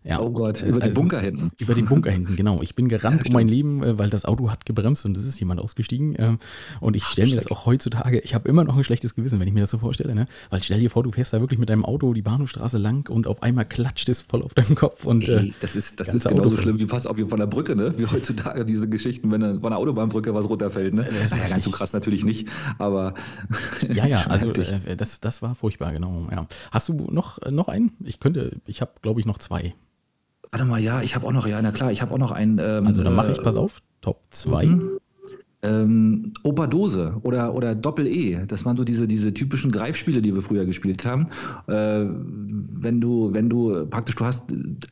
[0.02, 1.50] Ja, oh Gott, über also, den Bunker hinten.
[1.58, 2.62] Über den Bunker hinten, genau.
[2.62, 5.26] Ich bin gerannt ja, um mein Leben, äh, weil das Auto hat gebremst und es
[5.26, 6.14] ist jemand ausgestiegen.
[6.18, 6.38] Ähm,
[6.80, 9.48] und ich stelle mir das auch heutzutage, ich habe immer noch ein schlechtes Gewissen, wenn
[9.48, 10.14] ich mir das so vorstelle.
[10.14, 10.26] Ne?
[10.48, 13.26] Weil stell dir vor, du fährst da wirklich mit deinem Auto die Bahnhofstraße lang und
[13.26, 15.04] auf einmal klatscht es voll auf deinem Kopf.
[15.04, 17.76] Und, Ey, äh, das ist, das ist genauso schlimm wie fast auf von der Brücke,
[17.76, 17.92] ne?
[17.98, 20.94] wie heutzutage diese Geschichten, wenn von der Autobahnbrücke was runterfällt.
[20.94, 21.06] Ne?
[21.20, 23.14] Das ist ja ganz so krass natürlich nicht, aber.
[23.92, 26.28] Ja, ja, also äh, das, das war furchtbar, genau.
[26.30, 26.46] Ja.
[26.70, 27.92] Hast du noch, noch einen?
[28.04, 29.74] Ich könnte, ich habe glaube ich noch zwei.
[30.50, 32.58] Warte mal, ja, ich habe auch noch, ja, na klar, ich habe auch noch einen.
[32.58, 34.66] Ähm, also dann mache ich, pass auf, Top 2.
[34.66, 34.90] Mhm.
[35.62, 40.64] Ähm, Operdose oder, oder Doppel-E, das waren so diese, diese typischen Greifspiele, die wir früher
[40.64, 41.26] gespielt haben.
[41.66, 44.44] Äh, wenn du, wenn du praktisch, du hast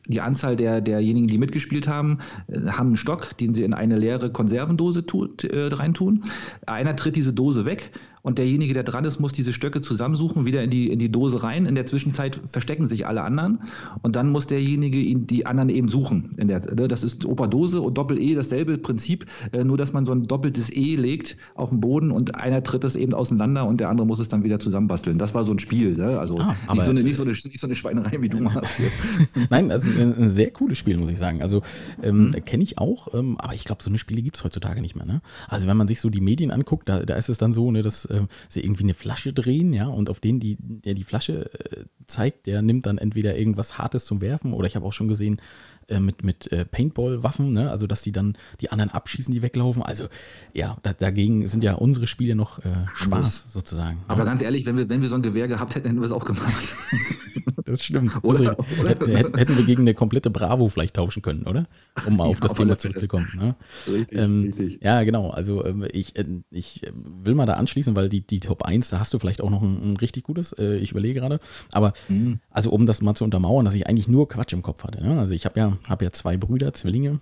[0.05, 3.97] die Anzahl der, derjenigen, die mitgespielt haben, äh, haben einen Stock, den sie in eine
[3.97, 6.21] leere Konservendose tu, äh, reintun.
[6.67, 7.91] Einer tritt diese Dose weg
[8.21, 11.43] und derjenige, der dran ist, muss diese Stöcke zusammensuchen, wieder in die, in die Dose
[11.43, 11.65] rein.
[11.65, 13.59] In der Zwischenzeit verstecken sich alle anderen
[14.01, 16.35] und dann muss derjenige ihn, die anderen eben suchen.
[16.37, 20.11] In der, ne, das ist Operdose und Doppel-E, dasselbe Prinzip, äh, nur dass man so
[20.11, 23.89] ein doppeltes E legt auf den Boden und einer tritt es eben auseinander und der
[23.89, 25.17] andere muss es dann wieder zusammenbasteln.
[25.17, 25.95] Das war so ein Spiel.
[25.95, 26.19] Ne?
[26.19, 28.75] Also ah, nicht, so eine, nicht, so eine, nicht so eine Schweinerei, wie du machst
[28.75, 28.91] hier.
[29.49, 31.41] Nein, das ist ein, ein, sehr cooles Spiel, muss ich sagen.
[31.41, 31.61] Also
[32.03, 32.45] ähm, mhm.
[32.45, 35.05] kenne ich auch, ähm, aber ich glaube, so eine Spiele gibt es heutzutage nicht mehr.
[35.05, 35.21] Ne?
[35.47, 37.81] Also wenn man sich so die Medien anguckt, da, da ist es dann so, ne,
[37.81, 41.51] dass äh, sie irgendwie eine Flasche drehen, ja, und auf den, die, der die Flasche
[41.53, 45.07] äh, zeigt, der nimmt dann entweder irgendwas Hartes zum Werfen oder ich habe auch schon
[45.07, 45.41] gesehen,
[45.89, 47.71] äh, mit, mit äh, Paintball-Waffen, ne?
[47.71, 49.81] also dass die dann die anderen abschießen, die weglaufen.
[49.81, 50.07] Also
[50.53, 54.03] ja, da, dagegen sind ja unsere Spiele noch äh, Spaß sozusagen.
[54.07, 54.25] Aber ja.
[54.25, 56.25] ganz ehrlich, wenn wir, wenn wir so ein Gewehr gehabt hätten, hätten wir es auch
[56.25, 56.75] gemacht.
[57.69, 58.23] das stimmt.
[58.23, 58.89] Oder, oder?
[58.89, 61.67] Hätten wir gegen eine komplette Bravo vielleicht tauschen können, oder?
[62.05, 63.29] Um mal auf ja, das Thema zurückzukommen.
[63.35, 63.55] Ne?
[63.87, 64.83] Richtig, ähm, richtig.
[64.83, 65.29] Ja, genau.
[65.29, 68.99] Also ähm, ich, äh, ich will mal da anschließen, weil die, die Top 1, da
[68.99, 71.39] hast du vielleicht auch noch ein, ein richtig gutes, äh, ich überlege gerade.
[71.71, 72.39] Aber mhm.
[72.49, 75.03] also um das mal zu untermauern, dass ich eigentlich nur Quatsch im Kopf hatte.
[75.03, 75.19] Ne?
[75.19, 77.19] Also ich habe ja, hab ja zwei Brüder, Zwillinge.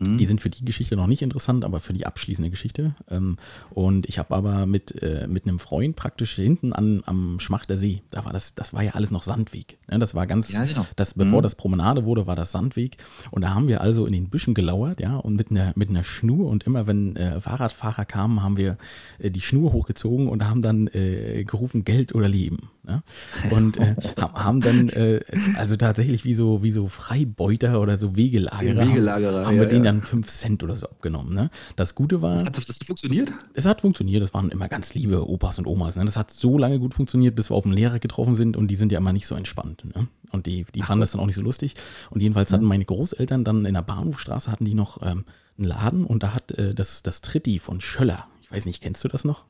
[0.00, 0.16] Mhm.
[0.16, 2.94] Die sind für die Geschichte noch nicht interessant, aber für die abschließende Geschichte.
[3.08, 3.36] Ähm,
[3.70, 8.02] und ich habe aber mit, äh, mit einem Freund praktisch hinten an, am Schmachter See,
[8.10, 9.78] da war das, das war ja alles noch Sandweg.
[9.90, 9.98] Ne?
[9.98, 10.86] Das war ganz, ja, genau.
[10.96, 11.42] das, bevor mhm.
[11.42, 12.96] das Promenade wurde, war das Sandweg.
[13.30, 16.02] Und da haben wir also in den Büschen gelauert, ja, und mit einer, mit einer
[16.02, 16.48] Schnur.
[16.48, 18.78] Und immer wenn äh, Fahrradfahrer kamen, haben wir
[19.18, 22.70] äh, die Schnur hochgezogen und haben dann äh, gerufen, Geld oder Leben.
[22.82, 23.02] Ne?
[23.50, 25.20] Und äh, haben dann, äh,
[25.56, 29.68] also tatsächlich wie so, wie so Freibeuter oder so Wegelagerer, Wegelagerer haben, haben ja, wir
[29.68, 31.34] den dann 5 Cent oder so abgenommen.
[31.34, 31.50] Ne?
[31.76, 32.34] Das Gute war.
[32.34, 33.32] Das hat, das funktioniert?
[33.52, 34.22] Es hat funktioniert.
[34.22, 35.96] Das waren immer ganz liebe Opas und Omas.
[35.96, 36.04] Ne?
[36.06, 38.76] Das hat so lange gut funktioniert, bis wir auf den Lehrer getroffen sind und die
[38.76, 39.84] sind ja immer nicht so entspannt.
[39.84, 40.08] Ne?
[40.30, 41.74] Und die, die Ach, fanden das dann auch nicht so lustig.
[42.10, 45.24] Und jedenfalls hatten meine Großeltern dann in der Bahnhofstraße hatten die noch ähm,
[45.58, 48.26] einen Laden und da hat äh, das, das Tritti von Schöller.
[48.42, 49.44] Ich weiß nicht, kennst du das noch?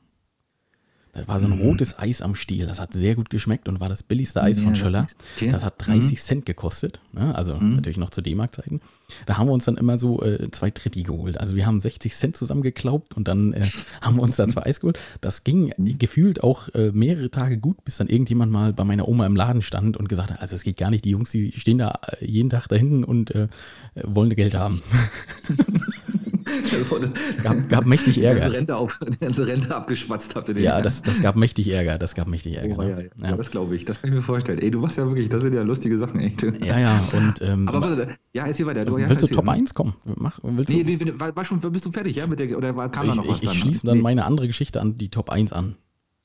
[1.13, 1.61] Das war so ein mhm.
[1.61, 2.67] rotes Eis am Stiel.
[2.67, 5.07] Das hat sehr gut geschmeckt und war das billigste Eis ja, von Schöller.
[5.35, 5.51] Okay.
[5.51, 6.15] Das hat 30 mhm.
[6.15, 7.01] Cent gekostet.
[7.11, 7.35] Ne?
[7.35, 7.75] Also mhm.
[7.75, 8.79] natürlich noch zu D-Mark-Zeiten.
[9.25, 11.37] Da haben wir uns dann immer so äh, zwei Tritti geholt.
[11.37, 13.61] Also wir haben 60 Cent zusammengeklaubt und dann äh,
[14.01, 14.99] haben wir uns da zwei Eis geholt.
[15.19, 15.97] Das ging mhm.
[15.97, 19.61] gefühlt auch äh, mehrere Tage gut, bis dann irgendjemand mal bei meiner Oma im Laden
[19.61, 22.25] stand und gesagt hat, also es geht gar nicht, die Jungs, die stehen da äh,
[22.25, 23.49] jeden Tag da hinten und äh,
[24.01, 24.81] wollen Geld haben.
[27.43, 28.35] gab, gab mächtig Ärger.
[28.35, 30.63] Die ganze Rente, auf, die ganze Rente abgeschwatzt habt ihr den.
[30.63, 31.97] Ja, das, das gab mächtig Ärger.
[31.97, 32.75] Das gab mächtig Ärger.
[32.77, 32.89] Oh, ne?
[32.89, 33.29] ja, ja.
[33.31, 33.85] ja, das glaube ich.
[33.85, 34.59] Das kann ich mir vorstellen.
[34.59, 36.41] Ey, du machst ja wirklich, das sind ja lustige Sachen, echt.
[36.63, 37.03] Ja, ja.
[37.13, 38.85] Und, ähm, Aber warte, ja, erzähl weiter.
[38.85, 39.93] Du, willst du Top 1 kommen?
[40.15, 41.19] Mach, willst nee, du?
[41.19, 42.27] war, war schon, bist du fertig, ja?
[42.27, 43.41] Mit der, oder kam da noch was?
[43.41, 44.03] Ich, ich schließe dann nee.
[44.03, 45.75] meine andere Geschichte an die Top 1 an.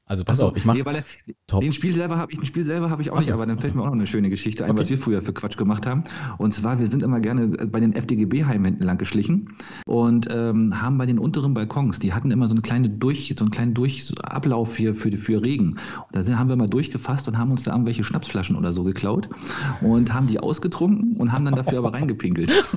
[0.08, 0.78] Also pass so, auf, ich mache.
[1.26, 1.60] Nee.
[1.60, 3.58] Den Spiel selber habe ich, ein Spiel selber habe ich auch Achso, nicht, aber dann
[3.58, 3.78] fällt Achso.
[3.78, 4.80] mir auch noch eine schöne Geschichte ein, okay.
[4.80, 6.04] was wir früher für Quatsch gemacht haben.
[6.38, 9.48] Und zwar, wir sind immer gerne bei den FDGB-Heimen lang geschlichen
[9.84, 13.44] und ähm, haben bei den unteren Balkons, die hatten immer so eine kleine Durch, so
[13.44, 15.70] einen kleinen Durchablauf hier für, für Regen.
[15.70, 18.84] Und da sind, haben wir mal durchgefasst und haben uns da irgendwelche Schnapsflaschen oder so
[18.84, 19.28] geklaut
[19.80, 22.52] und haben die ausgetrunken und haben dann dafür aber reingepinkelt.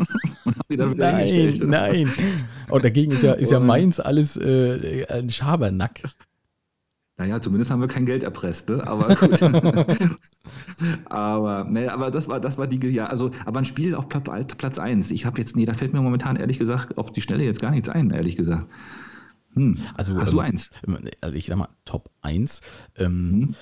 [0.46, 2.10] und haben die dann wieder nein, nein.
[2.72, 6.02] Und dagegen ist ja, ist ja meins alles äh, ein Schabernack.
[7.20, 8.88] Naja, zumindest haben wir kein Geld erpresst, ne?
[8.88, 9.42] Aber gut.
[11.06, 14.80] aber, naja, aber das war, das war die, ja, also, aber ein Spiel auf Platz
[14.80, 15.12] 1.
[15.12, 17.72] Ich habe jetzt, nee, da fällt mir momentan ehrlich gesagt auf die Stelle jetzt gar
[17.72, 18.68] nichts ein, ehrlich gesagt.
[19.54, 19.76] Hm.
[19.96, 20.72] Also, Hast ähm, du eins?
[21.20, 22.62] Also ich sag mal, Top 1.
[22.96, 23.08] Ähm,
[23.48, 23.56] hm.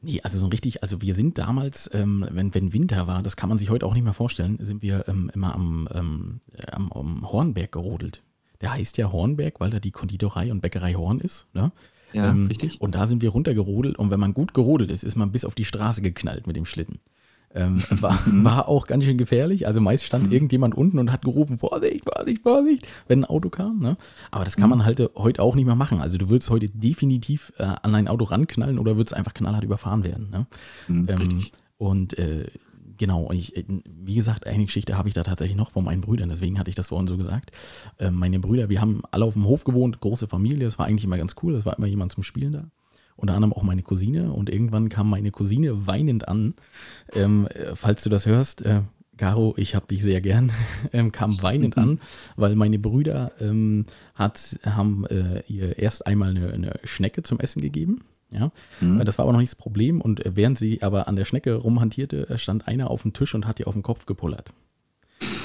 [0.00, 3.48] Nee, also so richtig, also wir sind damals, ähm, wenn, wenn Winter war, das kann
[3.48, 7.32] man sich heute auch nicht mehr vorstellen, sind wir ähm, immer am, ähm, am, am
[7.32, 8.22] Hornberg gerodelt.
[8.60, 11.48] Der heißt ja Hornberg, weil da die Konditorei und Bäckerei Horn ist.
[11.54, 11.72] Ne?
[12.14, 12.80] Ja, ähm, richtig.
[12.80, 15.54] Und da sind wir runtergerodelt und wenn man gut gerodelt ist, ist man bis auf
[15.54, 17.00] die Straße geknallt mit dem Schlitten.
[17.54, 18.44] Ähm, war, mhm.
[18.44, 19.66] war auch ganz schön gefährlich.
[19.66, 20.32] Also meist stand mhm.
[20.32, 23.80] irgendjemand unten und hat gerufen, Vorsicht, Vorsicht, Vorsicht, wenn ein Auto kam.
[23.80, 23.96] Ne?
[24.30, 26.00] Aber das kann man halt heute auch nicht mehr machen.
[26.00, 30.04] Also du würdest heute definitiv äh, an ein Auto ranknallen oder würdest einfach knallhart überfahren
[30.04, 30.30] werden.
[30.30, 30.46] Ne?
[30.88, 31.42] Ähm,
[31.78, 32.46] und äh,
[32.96, 36.28] genau, ich, äh, wie gesagt, eine Geschichte habe ich da tatsächlich noch von meinen Brüdern,
[36.28, 37.52] deswegen hatte ich das vorhin so gesagt.
[37.98, 41.04] Äh, meine Brüder, wir haben alle auf dem Hof gewohnt, große Familie, das war eigentlich
[41.04, 42.64] immer ganz cool, das war immer jemand zum Spielen da.
[43.16, 46.54] Unter anderem auch meine Cousine und irgendwann kam meine Cousine weinend an.
[47.12, 48.82] Ähm, äh, falls du das hörst, äh,
[49.16, 50.50] Caro, ich habe dich sehr gern,
[50.92, 52.00] ähm, kam weinend an,
[52.36, 57.62] weil meine Brüder ähm, hat, haben äh, ihr erst einmal eine, eine Schnecke zum Essen
[57.62, 58.00] gegeben
[58.34, 58.50] ja?
[58.80, 59.04] Mhm.
[59.04, 60.00] Das war aber noch nicht das Problem.
[60.00, 63.60] Und während sie aber an der Schnecke rumhantierte, stand einer auf dem Tisch und hat
[63.60, 64.52] ihr auf den Kopf gepullert.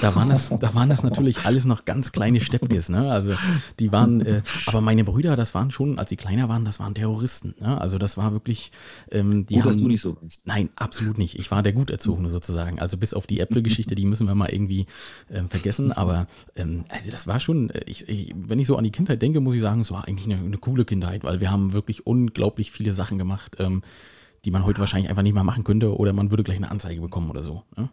[0.00, 3.10] Da waren das, da waren das natürlich alles noch ganz kleine Steppkes, ne?
[3.10, 3.34] Also
[3.78, 6.94] die waren, äh, aber meine Brüder, das waren schon, als sie kleiner waren, das waren
[6.94, 7.80] Terroristen, ne?
[7.80, 8.72] Also das war wirklich,
[9.10, 10.46] ähm, die Gut, haben, dass du nicht so warst.
[10.46, 11.38] Nein, absolut nicht.
[11.38, 12.78] Ich war der Guterzogene sozusagen.
[12.78, 14.86] Also bis auf die Äpfelgeschichte, die müssen wir mal irgendwie
[15.30, 15.92] ähm, vergessen.
[15.92, 19.22] Aber ähm, also das war schon, äh, ich, ich, wenn ich so an die Kindheit
[19.22, 22.06] denke, muss ich sagen, es war eigentlich eine, eine coole Kindheit, weil wir haben wirklich
[22.06, 23.82] unglaublich viele Sachen gemacht, ähm,
[24.44, 27.00] die man heute wahrscheinlich einfach nicht mehr machen könnte oder man würde gleich eine Anzeige
[27.00, 27.64] bekommen oder so.
[27.76, 27.90] Ne?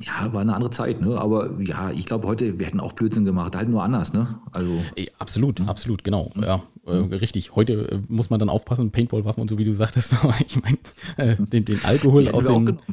[0.00, 1.18] Ja, war eine andere Zeit, ne?
[1.18, 4.40] Aber ja, ich glaube heute, wir hätten auch Blödsinn gemacht, halt nur anders, ne?
[4.52, 4.80] Also.
[4.96, 5.68] Ey, absolut, mhm.
[5.68, 6.30] absolut, genau.
[6.40, 7.54] Ja, äh, richtig.
[7.54, 10.78] Heute äh, muss man dann aufpassen, Paintball-Waffen und so, wie du sagtest, aber ich meine,
[11.18, 12.78] äh, den, den, Alkohol aus den.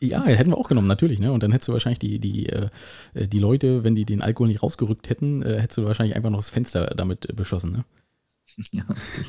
[0.00, 1.32] Ja, hätten wir auch genommen, natürlich, ne?
[1.32, 2.68] Und dann hättest du wahrscheinlich die, die, äh,
[3.14, 6.38] die Leute, wenn die den Alkohol nicht rausgerückt hätten, äh, hättest du wahrscheinlich einfach noch
[6.38, 7.84] das Fenster damit beschossen, ne?
[8.70, 8.84] Ja,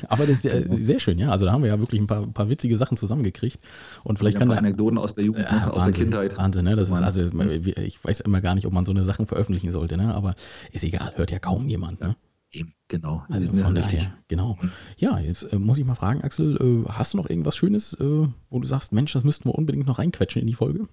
[0.08, 1.30] Aber das ist äh, sehr schön, ja.
[1.30, 3.58] Also da haben wir ja wirklich ein paar, paar witzige Sachen zusammengekriegt.
[4.02, 4.56] Und vielleicht ja, kann da.
[4.56, 6.36] Anekdoten aus der Jugend, ja, aus der Kindheit.
[6.38, 6.76] Wahnsinn, ne?
[6.76, 9.96] Das ist also, ich weiß immer gar nicht, ob man so eine Sachen veröffentlichen sollte,
[9.96, 10.14] ne?
[10.14, 10.34] Aber
[10.72, 12.16] ist egal, hört ja kaum jemand, ne?
[12.54, 13.24] Eben, genau.
[13.28, 14.56] Also von daher, genau.
[14.96, 18.28] Ja, jetzt äh, muss ich mal fragen, Axel, äh, hast du noch irgendwas Schönes, äh,
[18.48, 20.86] wo du sagst, Mensch, das müssten wir unbedingt noch reinquetschen in die Folge?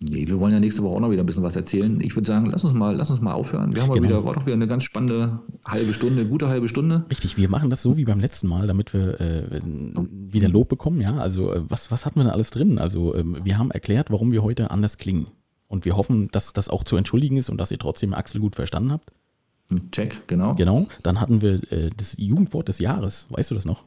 [0.00, 2.00] Nee, wir wollen ja nächste Woche auch noch wieder ein bisschen was erzählen.
[2.00, 3.74] Ich würde sagen, lass uns mal, lass uns mal aufhören.
[3.74, 4.04] Wir haben genau.
[4.08, 7.04] wieder, war doch wieder eine ganz spannende halbe Stunde, gute halbe Stunde.
[7.10, 11.00] Richtig, wir machen das so wie beim letzten Mal, damit wir äh, wieder Lob bekommen.
[11.00, 12.78] Ja, also äh, was, was hatten wir da alles drin?
[12.78, 15.26] Also ähm, wir haben erklärt, warum wir heute anders klingen.
[15.66, 18.54] Und wir hoffen, dass das auch zu entschuldigen ist und dass ihr trotzdem Axel gut
[18.54, 19.12] verstanden habt.
[19.90, 20.54] Check, genau.
[20.54, 20.86] Genau.
[21.02, 23.26] Dann hatten wir äh, das Jugendwort des Jahres.
[23.30, 23.82] Weißt du das noch?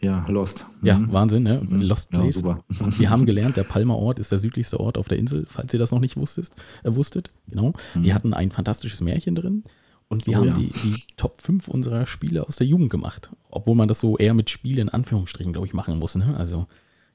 [0.00, 0.66] Ja, Lost.
[0.82, 1.12] Ja, mhm.
[1.12, 1.62] Wahnsinn, ne?
[1.66, 1.80] Mhm.
[1.80, 2.36] Lost Place.
[2.36, 2.64] Ja, super.
[2.68, 5.78] wir haben gelernt, der Palmer Ort ist der südlichste Ort auf der Insel, falls ihr
[5.78, 6.50] das noch nicht wusstet.
[6.82, 7.30] Äh, wusstet.
[7.48, 7.72] Genau.
[7.94, 8.04] Mhm.
[8.04, 9.64] Wir hatten ein fantastisches Märchen drin
[10.08, 10.54] und wir oh, haben ja.
[10.54, 13.30] die, die Top 5 unserer Spiele aus der Jugend gemacht.
[13.50, 16.14] Obwohl man das so eher mit Spiele in Anführungsstrichen, glaube ich, machen muss.
[16.14, 16.36] Ne?
[16.36, 16.66] Also,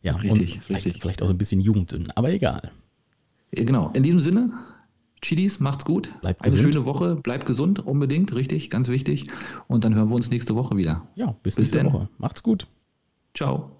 [0.02, 1.02] ja, richtig, und vielleicht, richtig.
[1.02, 2.72] vielleicht auch so ein bisschen Jugendsünden, aber egal.
[3.52, 4.52] Genau, in diesem Sinne,
[5.22, 6.10] Chidis, macht's gut.
[6.22, 6.74] Bleibt Eine gesund.
[6.74, 9.28] schöne Woche, bleibt gesund, unbedingt, richtig, ganz wichtig.
[9.68, 11.08] Und dann hören wir uns nächste Woche wieder.
[11.16, 11.94] Ja, bis, bis nächste denn.
[11.94, 12.10] Woche.
[12.18, 12.68] Macht's gut.
[13.34, 13.72] Ciao.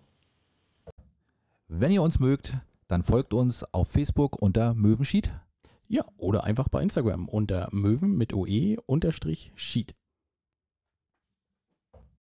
[1.68, 5.34] Wenn ihr uns mögt, dann folgt uns auf Facebook unter Möwenschied.
[5.88, 9.96] Ja, oder einfach bei Instagram unter Möwen mit OE unterstrich Sheet.